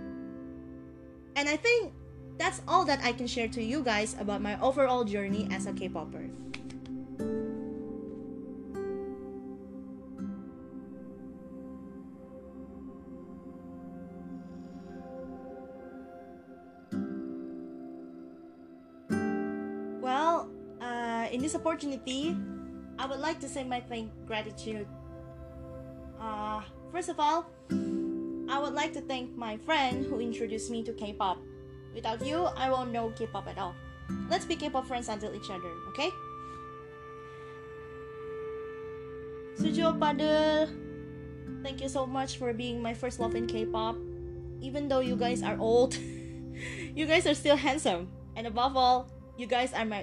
[1.36, 1.92] and I think
[2.38, 5.72] that's all that I can share to you guys about my overall journey as a
[5.72, 6.30] K-popper.
[20.02, 20.50] Well,
[20.80, 22.36] uh, in this opportunity,
[22.98, 24.86] I would like to say my thank gratitude.
[26.20, 26.62] Uh,
[26.92, 27.46] first of all,
[28.48, 31.38] I would like to thank my friend who introduced me to K-pop.
[31.94, 33.74] Without you, I won't know K-pop at all.
[34.28, 36.10] Let's be K-pop friends until each other, okay?
[39.58, 40.68] Sujo Padel,
[41.62, 43.96] thank you so much for being my first love in K-pop.
[44.60, 45.96] Even though you guys are old,
[46.94, 50.02] you guys are still handsome, and above all, you guys are my,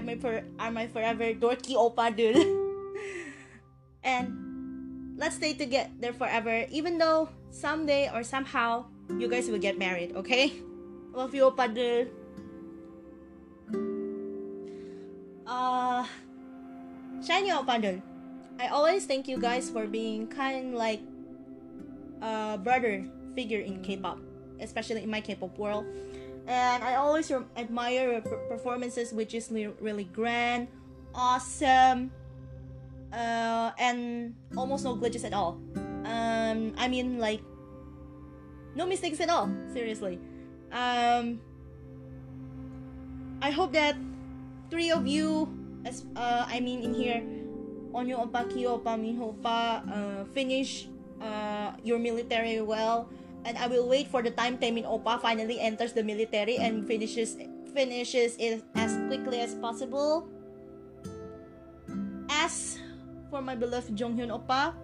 [0.00, 2.36] my, for, my forever dorky oppa dude.
[4.04, 8.84] and let's stay together forever, even though someday or somehow
[9.18, 10.52] you guys will get married, okay?
[11.12, 12.08] Love you, Padel.
[15.46, 16.04] Uh,
[17.22, 18.02] SHINee Opadol.
[18.58, 21.00] I always thank you guys for being kind like
[22.20, 23.04] a brother
[23.34, 24.18] figure in K-pop,
[24.60, 25.86] especially in my K-pop world.
[26.46, 30.68] And I always re- admire performances, which is really grand,
[31.14, 32.12] awesome,
[33.12, 35.58] uh, and almost no glitches at all.
[36.06, 37.42] Um, I mean, like,
[38.76, 39.50] no mistakes at all.
[39.72, 40.20] Seriously.
[40.70, 41.40] Um,
[43.42, 43.96] I hope that
[44.70, 45.50] three of you,
[45.84, 47.22] as uh, I mean in here,
[47.90, 50.88] Onew Opa, Kyo Opa, Minho Opa, uh, finish
[51.20, 53.08] uh, your military well,
[53.46, 57.38] and I will wait for the time Taemin Opa finally enters the military and finishes
[57.70, 60.26] finishes it as quickly as possible.
[62.26, 62.82] As
[63.30, 64.74] for my beloved Jonghyun Opa,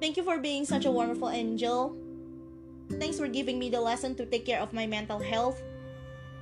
[0.00, 1.92] thank you for being such a wonderful angel.
[2.96, 5.60] Thanks for giving me the lesson to take care of my mental health.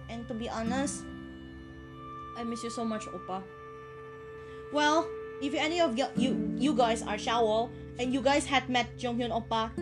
[0.08, 1.04] And to be honest,
[2.38, 3.42] I miss you so much, Opa.
[4.72, 5.08] Well,
[5.42, 9.74] if any of you you, guys are Shawol and you guys had met Jonghyun Oppa,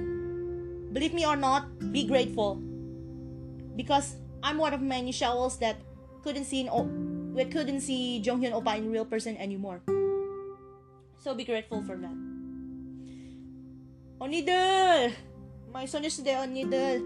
[0.97, 2.57] believe me or not, be grateful.
[3.77, 5.77] Because I'm one of many Shawols that
[6.25, 6.89] couldn't see o-
[7.37, 9.85] we couldn't see Jonghyun Oppa in real person anymore.
[11.21, 12.17] So be grateful for that.
[14.25, 15.13] Onidel!
[15.69, 17.05] My son is today Onidel.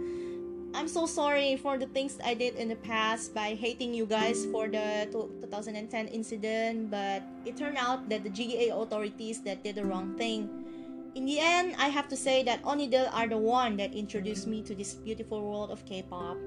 [0.71, 4.47] I'm so sorry for the things I did in the past by hating you guys
[4.55, 9.83] for the 2010 incident, but it turned out that the GA authorities that did the
[9.83, 10.60] wrong thing.
[11.15, 14.63] In the end, I have to say that Onidel are the one that introduced me
[14.63, 16.39] to this beautiful world of K-pop.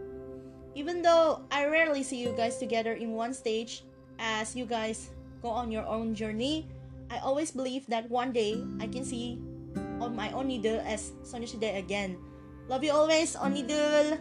[0.73, 3.83] Even though I rarely see you guys together in one stage,
[4.19, 5.11] as you guys
[5.41, 6.65] go on your own journey,
[7.11, 9.37] I always believe that one day I can see
[9.99, 12.17] on my Onidel as Sonyeonshide again.
[12.69, 14.17] Love you always, Onidul.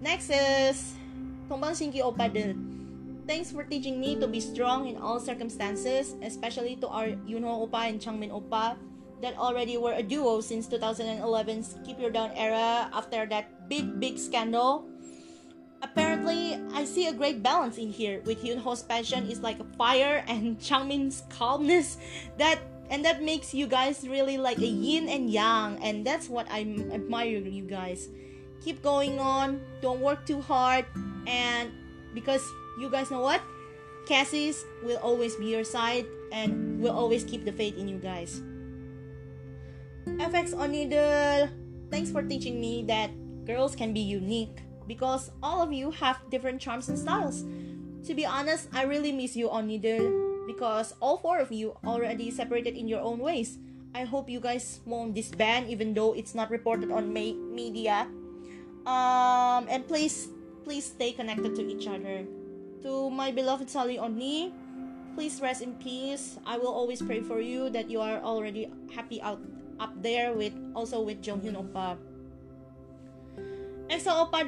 [0.00, 0.96] Next is
[1.48, 2.73] Tombang Shinki Opadul.
[3.26, 7.88] Thanks for teaching me to be strong in all circumstances, especially to our Yunho Opa
[7.88, 8.76] and Changmin Opa
[9.22, 14.18] that already were a duo since 2011's Keep Your Down era after that big, big
[14.18, 14.84] scandal.
[15.80, 20.22] Apparently, I see a great balance in here with Yunho's passion is like a fire
[20.28, 21.96] and Changmin's calmness
[22.36, 22.60] that
[22.90, 26.60] and that makes you guys really like a yin and yang and that's what i
[26.92, 28.08] admire you guys
[28.62, 30.84] keep going on don't work too hard
[31.26, 31.72] and
[32.12, 32.44] because
[32.78, 33.40] you guys know what
[34.06, 38.42] cassie's will always be your side and will always keep the faith in you guys
[40.20, 41.48] f(x) onidel
[41.90, 43.10] thanks for teaching me that
[43.44, 47.44] girls can be unique because all of you have different charms and styles
[48.04, 52.76] to be honest i really miss you onidel because all four of you already separated
[52.76, 53.58] in your own ways.
[53.94, 58.08] I hope you guys won't disband even though it's not reported on ma- media.
[58.86, 60.28] Um, and please,
[60.64, 62.26] please stay connected to each other.
[62.84, 64.52] To my beloved Sulli Oni,
[65.16, 66.36] please rest in peace.
[66.44, 69.40] I will always pray for you that you are already happy out
[69.80, 71.96] up there with also with Jonghyun Oppa.
[73.88, 74.44] EXO Oppa,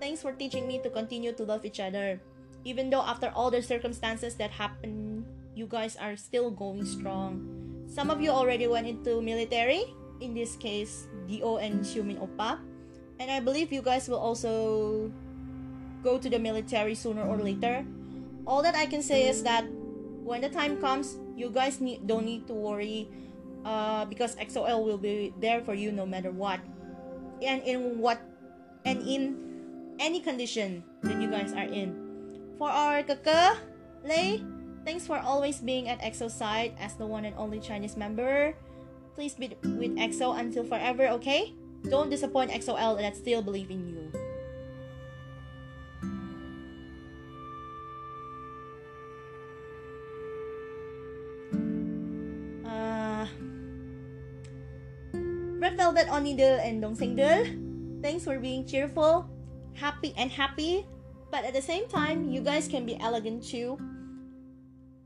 [0.00, 2.20] thanks for teaching me to continue to love each other
[2.64, 7.42] even though after all the circumstances that happened you guys are still going strong
[7.86, 12.58] some of you already went into military in this case do and Xiumin Oppa
[13.18, 15.10] and i believe you guys will also
[16.02, 17.84] go to the military sooner or later
[18.46, 19.64] all that i can say is that
[20.22, 23.08] when the time comes you guys need, don't need to worry
[23.64, 26.60] uh, because EXO-L will be there for you no matter what
[27.42, 28.20] and in what
[28.84, 32.08] and in any condition that you guys are in
[32.58, 33.54] for our Kaka,
[34.02, 34.42] Lay,
[34.84, 38.54] thanks for always being at EXO side as the one and only Chinese member.
[39.14, 41.54] Please be with EXO until forever, okay?
[41.88, 44.27] Don't disappoint EXO-L that still believe in you.
[55.58, 59.26] Red Velvet Onidil and Dongseengdil, thanks for being cheerful,
[59.74, 60.86] happy and happy.
[61.34, 63.76] But at the same time you guys can be elegant too.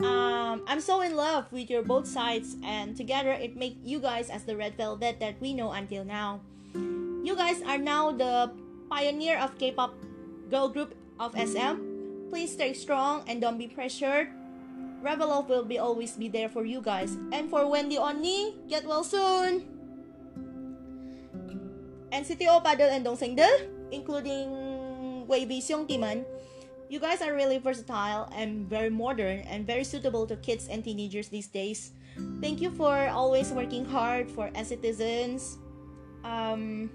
[0.04, 4.30] Um, i'm so in love with your both sides and together it makes you guys
[4.30, 6.40] as the red velvet that we know until now.
[6.74, 8.52] You guys are now the
[8.90, 9.94] pioneer of k-pop
[10.50, 11.80] girl group of sm
[12.28, 14.28] please stay strong and don't be pressured.
[15.02, 17.18] ReVeluv will be always be there for you guys.
[17.32, 19.71] And for Wendy Onni, get well soon!
[22.12, 26.28] NCT Opadel and Dongseengdil, including WayV Seong Timan,
[26.92, 31.28] you guys are really versatile and very modern and very suitable to kids and teenagers
[31.28, 31.92] these days.
[32.44, 35.56] Thank you for always working hard for as citizens.
[36.22, 36.92] Um,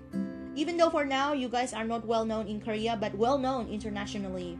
[0.53, 3.67] even though for now you guys are not well known in Korea but well known
[3.73, 4.59] internationally.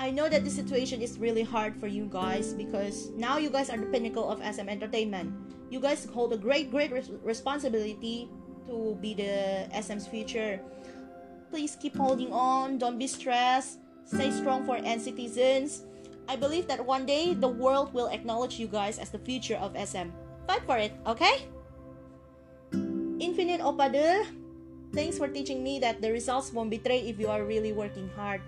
[0.00, 3.68] I know that the situation is really hard for you guys because now you guys
[3.68, 5.30] are the pinnacle of SM Entertainment.
[5.70, 8.28] You guys hold a great, great res- responsibility
[8.66, 10.60] to be the SM's future.
[11.50, 15.84] Please keep holding on, don't be stressed, stay strong for N citizens.
[16.28, 19.76] I believe that one day the world will acknowledge you guys as the future of
[19.76, 20.08] SM.
[20.48, 21.46] Fight for it, okay?
[23.20, 24.26] Infinite Opade,
[24.92, 28.40] thanks for teaching me that the results won't betray if you are really working hard.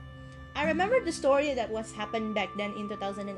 [0.56, 3.36] I remember the story that was happened back then in 2011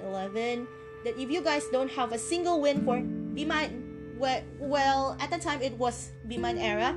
[1.04, 3.00] that if you guys don't have a single win for
[3.34, 3.87] Be Mine,
[4.18, 6.94] well, well at the time it was Be Mine era,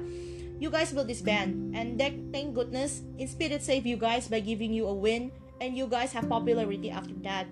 [0.59, 1.75] you guys will disband.
[1.75, 5.31] And thank goodness, Inspirit saved you guys by giving you a win,
[5.61, 7.47] and you guys have popularity after that.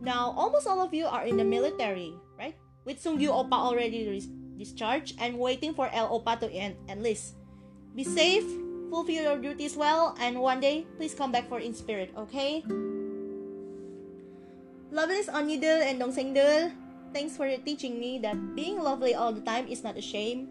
[0.00, 2.56] Now, almost all of you are in the military, right?
[2.84, 7.36] With Sungyu Opa already re- discharged and waiting for El Opa to en- enlist.
[7.94, 8.48] Be safe,
[8.88, 12.64] fulfill your duties well, and one day, please come back for Inspirit, okay?
[14.90, 16.72] Lovelyz Onyidil and Dongsengdil,
[17.12, 20.48] thanks for teaching me that being lovely all the time is not a shame.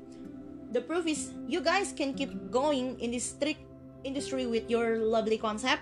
[0.72, 3.62] The proof is you guys can keep going in this strict
[4.04, 5.82] industry with your lovely concept.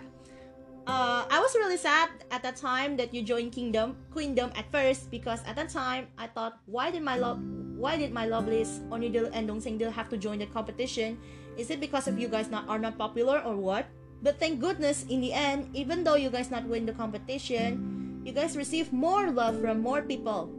[0.87, 5.11] Uh, I was really sad at that time that you joined Kingdom Queendom at first
[5.11, 7.43] because at that time I thought why did my love
[7.75, 11.19] why did my lovelies Onidil and Dongsengdil have to join the competition?
[11.59, 13.91] Is it because of you guys not are not popular or what?
[14.23, 18.31] But thank goodness in the end, even though you guys not win the competition, you
[18.31, 20.49] guys receive more love from more people.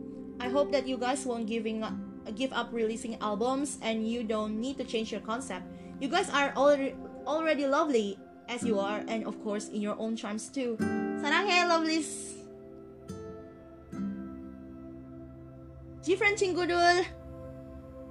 [0.41, 1.95] I hope that you guys won't giving up,
[2.35, 5.67] give up releasing albums and you don't need to change your concept.
[6.01, 6.95] You guys are already
[7.27, 10.77] already lovely as you are and of course in your own charms too.
[11.21, 12.39] Saranghae lovelies.
[16.03, 17.05] GFriend Chingudul.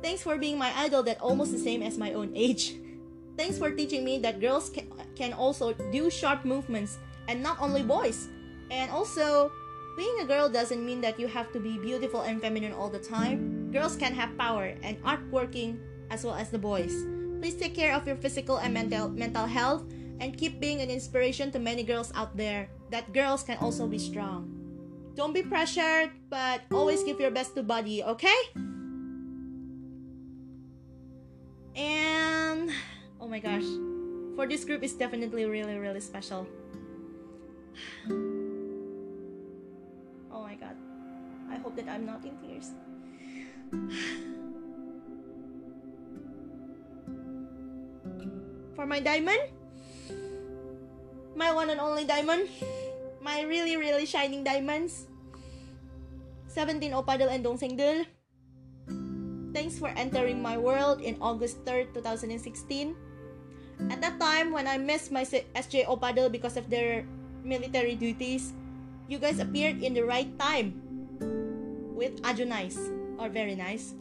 [0.03, 2.75] Thanks for being my idol that almost the same as my own age.
[3.37, 7.81] Thanks for teaching me that girls can, can also do sharp movements and not only
[7.81, 8.29] boys.
[8.69, 9.51] And also
[9.97, 13.01] being a girl doesn't mean that you have to be beautiful and feminine all the
[13.01, 13.73] time.
[13.73, 15.81] Girls can have power and art working
[16.13, 16.93] as well as the boys.
[17.41, 19.89] Please take care of your physical and mental mental health
[20.21, 23.97] and keep being an inspiration to many girls out there that girls can also be
[23.97, 24.53] strong.
[25.17, 28.37] Don't be pressured, but always give your best to body, okay?
[31.73, 32.69] And
[33.19, 33.65] oh my gosh,
[34.37, 36.45] for this group is definitely really really special.
[40.59, 40.75] God.
[41.49, 42.75] I hope that I'm not in tears.
[48.75, 49.41] For my diamond,
[51.35, 52.49] my one and only diamond,
[53.21, 55.07] my really really shining diamonds.
[56.47, 58.05] 17 Opadil and Dongsengdil.
[59.53, 62.95] Thanks for entering my world in August 3rd, 2016.
[63.89, 67.05] At that time, when I missed my SJ Opadil because of their
[67.45, 68.53] military duties,
[69.07, 70.81] you guys appeared in the right time
[71.97, 72.77] with Nice,
[73.17, 73.95] or very nice.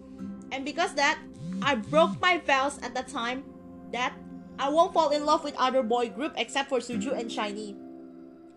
[0.53, 1.19] And because that,
[1.63, 3.45] I broke my vows at that time
[3.93, 4.13] that
[4.59, 7.77] I won't fall in love with other boy group except for Suju and SHINee.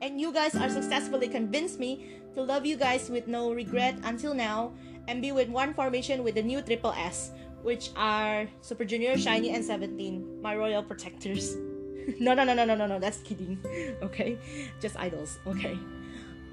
[0.02, 4.34] And you guys are successfully convinced me to love you guys with no regret until
[4.34, 4.72] now
[5.08, 7.32] and be with one formation with the new Triple S,
[7.64, 11.56] which are Super Junior, SHINee, and 17, my royal protectors.
[12.20, 13.58] no, no, no, no, no, no, no, that's kidding.
[14.02, 14.38] Okay?
[14.80, 15.40] Just idols.
[15.48, 15.78] Okay.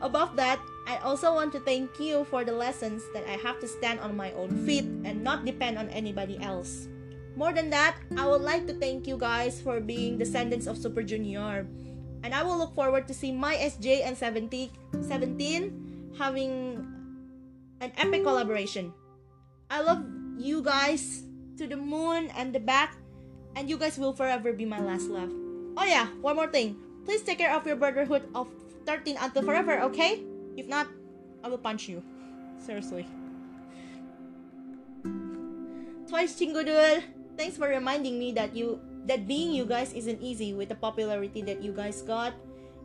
[0.01, 3.69] Above that, I also want to thank you for the lessons that I have to
[3.69, 6.89] stand on my own feet and not depend on anybody else.
[7.37, 11.03] More than that, I would like to thank you guys for being descendants of Super
[11.03, 11.67] Junior.
[12.23, 16.81] And I will look forward to see my SJ and 70, 17 having
[17.81, 18.93] an epic collaboration.
[19.71, 20.05] I love
[20.39, 21.25] you guys
[21.59, 22.97] to the moon and the back,
[23.55, 25.31] and you guys will forever be my last love.
[25.77, 26.77] Oh yeah, one more thing.
[27.05, 28.49] Please take care of your brotherhood of
[28.87, 30.23] 13 until forever, okay?
[30.57, 30.87] If not,
[31.45, 32.03] I will punch you.
[32.59, 33.07] Seriously.
[36.09, 37.03] Twice Chingodul,
[37.37, 41.43] thanks for reminding me that you that being you guys isn't easy with the popularity
[41.43, 42.35] that you guys got.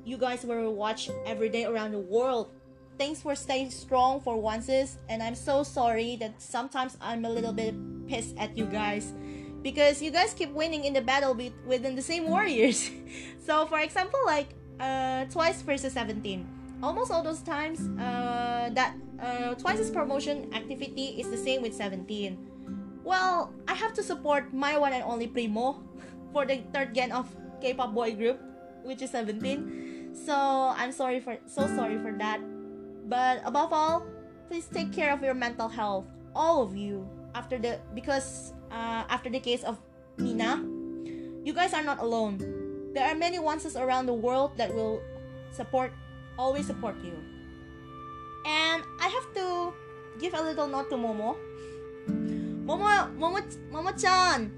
[0.06, 2.50] You guys were watched every day around the world.
[2.98, 7.54] Thanks for staying strong for once and I'm so sorry that sometimes I'm a little
[7.54, 7.74] bit
[8.08, 9.14] pissed at you guys
[9.62, 12.90] because you guys keep winning in the battle be- within the same warriors.
[13.46, 16.46] so for example like uh, twice versus 17,
[16.82, 22.38] almost all those times, uh, that uh, twice's promotion activity is the same with 17.
[23.04, 25.84] Well, I have to support my one and only Primo
[26.34, 27.30] for the third gen of
[27.62, 28.42] K-pop boy group,
[28.84, 30.14] which is 17.
[30.14, 30.34] So
[30.76, 32.42] I'm sorry for so sorry for that.
[33.08, 34.06] But above all,
[34.50, 36.06] please take care of your mental health,
[36.36, 37.08] all of you.
[37.34, 39.80] After the because uh, after the case of
[40.18, 40.60] Nina,
[41.46, 42.61] you guys are not alone.
[42.94, 45.02] There are many ones around the world that will
[45.52, 45.94] support
[46.38, 47.16] always support you.
[48.46, 49.74] And I have to
[50.20, 51.38] give a little note to Momo.
[52.66, 53.42] Momo, Momo,
[53.72, 54.52] Momo-chan,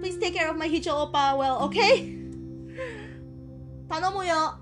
[0.00, 2.16] please take care of my Heechul Oppa well, okay?
[3.88, 4.58] Tanomuyo.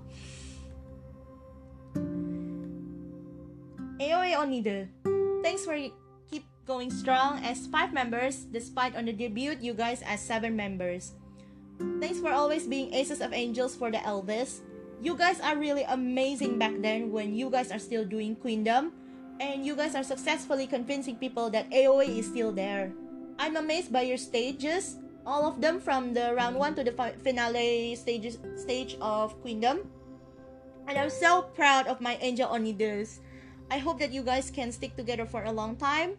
[3.95, 4.87] AOA Onido,
[5.41, 5.73] thanks for
[6.29, 11.13] keep going strong as five members, despite on the debut you guys as seven members.
[11.99, 14.63] Thanks for always being Aces of Angels for the eldest.
[15.01, 18.91] You guys are really amazing back then when you guys are still doing Queendom,
[19.39, 22.93] and you guys are successfully convincing people that AOA is still there.
[23.37, 24.95] I'm amazed by your stages,
[25.25, 29.83] all of them from the round one to the fi- finale stages stage of Queendom.
[30.87, 33.19] And I'm so proud of my Angel Onidus.
[33.69, 36.15] I hope that you guys can stick together for a long time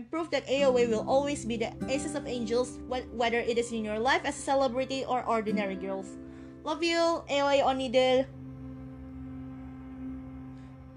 [0.00, 3.84] and prove that AOA will always be the Aces of Angels, whether it is in
[3.84, 6.16] your life as a celebrity or ordinary girls.
[6.64, 8.24] Love you, AOA Onidil.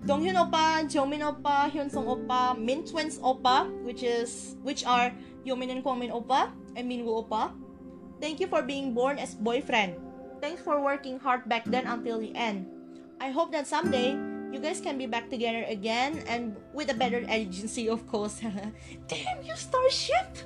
[0.08, 5.12] Donghyun Oppa, Jeongmin Oppa, Hyunsung Oppa, Min Twins Oppa, which is which are
[5.44, 7.52] Youngmin and Kwangmin Oppa and Minwoo Oppa.
[8.24, 10.00] Thank you for being born as boyfriend.
[10.40, 12.72] Thanks for working hard back then until the end.
[13.20, 14.16] I hope that someday
[14.54, 18.38] you guys can be back together again and with a better agency, of course.
[19.10, 20.38] Damn you, Starship!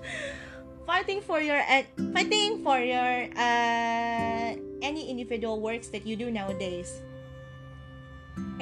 [0.87, 1.59] Fighting for your
[2.15, 7.03] fighting for your uh, any individual works that you do nowadays.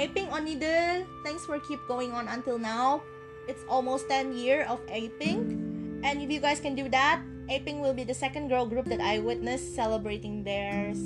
[0.02, 3.06] Apink Onidel, thanks for keep going on until now.
[3.48, 5.54] It's almost 10 year of Apink.
[6.02, 9.00] And if you guys can do that, Apink will be the second girl group that
[9.00, 10.98] I witnessed celebrating their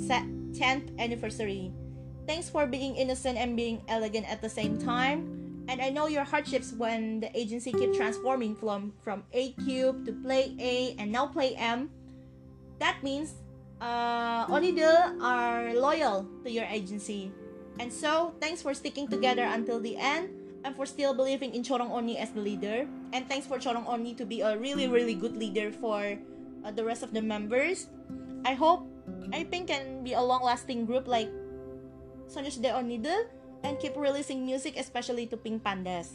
[0.56, 1.72] 10th anniversary.
[2.30, 5.66] Thanks for being innocent and being elegant at the same time.
[5.66, 10.14] And I know your hardships when the agency keep transforming from from A cube to
[10.22, 11.90] Plan A and now Play M.
[12.78, 13.34] That means
[13.82, 17.34] uh, Onidil are loyal to your agency.
[17.82, 20.30] And so, thanks for sticking together until the end
[20.62, 22.86] and for still believing in Chorong Oni as the leader.
[23.10, 26.14] And thanks for Chorong Oni to be a really, really good leader for
[26.62, 27.90] uh, the rest of the members.
[28.46, 28.86] I hope
[29.34, 31.26] I think can be a long lasting group like
[32.30, 33.26] Sonushde Onidil
[33.66, 36.14] and keep releasing music, especially to Pink Pandas.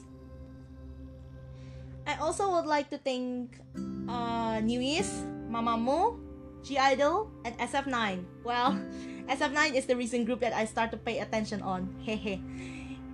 [2.07, 3.59] I also would like to thank
[4.07, 6.17] uh, NU'EST, Mamamoo,
[6.63, 8.23] G Idol, and SF9.
[8.45, 8.79] Well,
[9.27, 11.91] SF9 is the recent group that I start to pay attention on.
[12.07, 12.39] Hehe.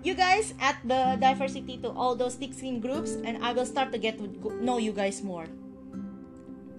[0.04, 3.98] you guys add the diversity to all those 16 groups, and I will start to
[3.98, 4.28] get to
[4.62, 5.48] know you guys more.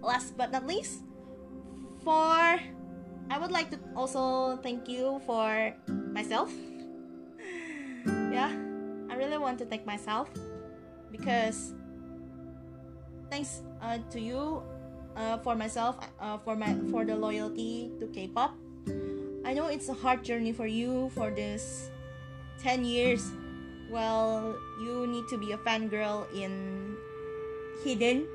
[0.03, 1.07] Last but not least,
[2.05, 2.61] for
[3.31, 5.73] I would like to also thank you for
[6.12, 6.52] myself.
[8.06, 8.52] yeah,
[9.10, 10.28] I really want to thank myself
[11.10, 11.74] because
[13.30, 14.62] thanks uh, to you
[15.16, 18.55] uh, for myself uh, for my for the loyalty to K-pop.
[19.44, 21.90] I know it's a hard journey for you for this
[22.62, 23.26] 10 years.
[23.90, 26.97] Well, you need to be a fangirl in
[27.84, 28.26] hidden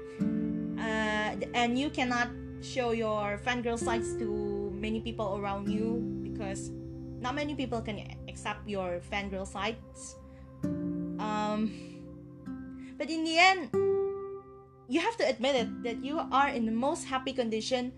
[0.78, 2.30] uh, and you cannot
[2.62, 6.70] show your fangirl sides to many people around you because
[7.20, 10.16] not many people can accept your fangirl sides.
[10.64, 11.74] Um,
[12.98, 13.70] but in the end,
[14.88, 17.92] you have to admit it that you are in the most happy condition.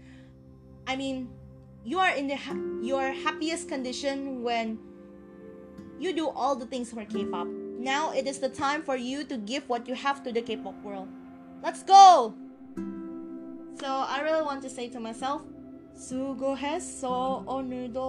[0.88, 1.30] I mean,
[1.84, 4.80] you are in the ha- your happiest condition when
[6.00, 7.48] you do all the things for K-pop.
[7.80, 10.82] Now it is the time for you to give what you have to the K-pop
[10.84, 11.08] world.
[11.62, 12.34] Let's go!
[13.80, 15.44] So I really want to say to myself,
[15.99, 18.03] 수고했어 오늘도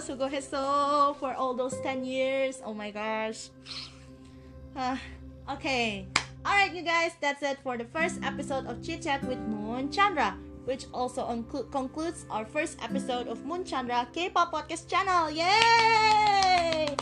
[0.00, 2.60] 수고했어 for all those 10 years.
[2.64, 3.50] Oh my gosh.
[4.74, 4.98] Ah,
[5.48, 6.06] okay.
[6.44, 10.34] Alright, you guys, that's it for the first episode of Chit Chat with Moon Chandra,
[10.64, 15.28] which also unclu- concludes our first episode of Moon Chandra K-pop podcast channel.
[15.30, 16.96] Yay!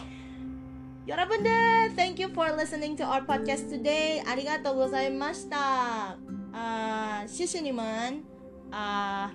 [1.06, 4.20] 여러분들, thank you for listening to our podcast today.
[4.26, 6.18] 아리가또 고자이마시타.
[6.52, 8.31] 아, 시시님은
[8.72, 9.32] 아,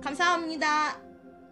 [0.00, 1.00] 감사합니다.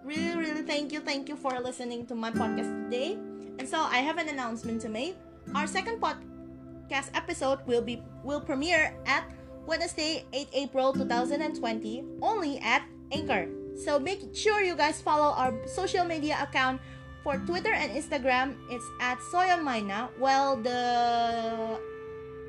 [0.05, 3.15] Really, really thank you, thank you for listening to my podcast today.
[3.59, 5.15] And so I have an announcement to make.
[5.55, 9.25] Our second podcast episode will be will premiere at
[9.67, 12.83] Wednesday, 8 April 2020, only at
[13.13, 13.47] Anchor.
[13.79, 16.81] So make sure you guys follow our social media account
[17.23, 18.59] for Twitter and Instagram.
[18.71, 20.11] It's at Soyonmaina.
[20.19, 21.79] Well, the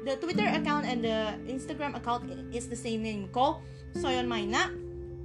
[0.05, 3.63] the Twitter account and the Instagram account is the same name ko,
[3.97, 4.71] Seoyeonmaina.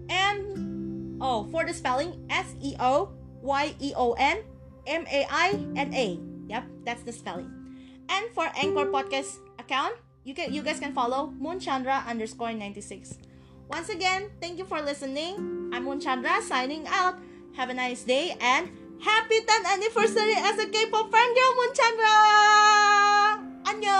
[0.09, 4.43] And oh, for the spelling, S E O Y E O N
[4.87, 6.19] M A I N A.
[6.49, 7.49] Yep, that's the spelling.
[8.09, 13.17] And for Anchor Podcast account, you can you guys can follow Moonchandra underscore 96.
[13.69, 15.71] Once again, thank you for listening.
[15.73, 17.17] I'm Moonchandra signing out.
[17.55, 18.69] Have a nice day and
[19.01, 23.42] happy 10th anniversary as a K-pop fangirl, Moonchandra!
[23.65, 23.93] 안녕!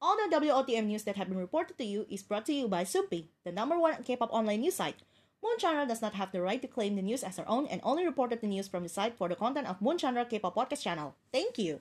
[0.00, 2.84] All the WOTM news that have been reported to you is brought to you by
[2.84, 5.02] Soompi, the number one K-pop online news site.
[5.42, 8.06] Moon does not have the right to claim the news as her own and only
[8.06, 11.14] reported the news from the site for the content of Moon K-pop podcast channel.
[11.32, 11.80] Thank you.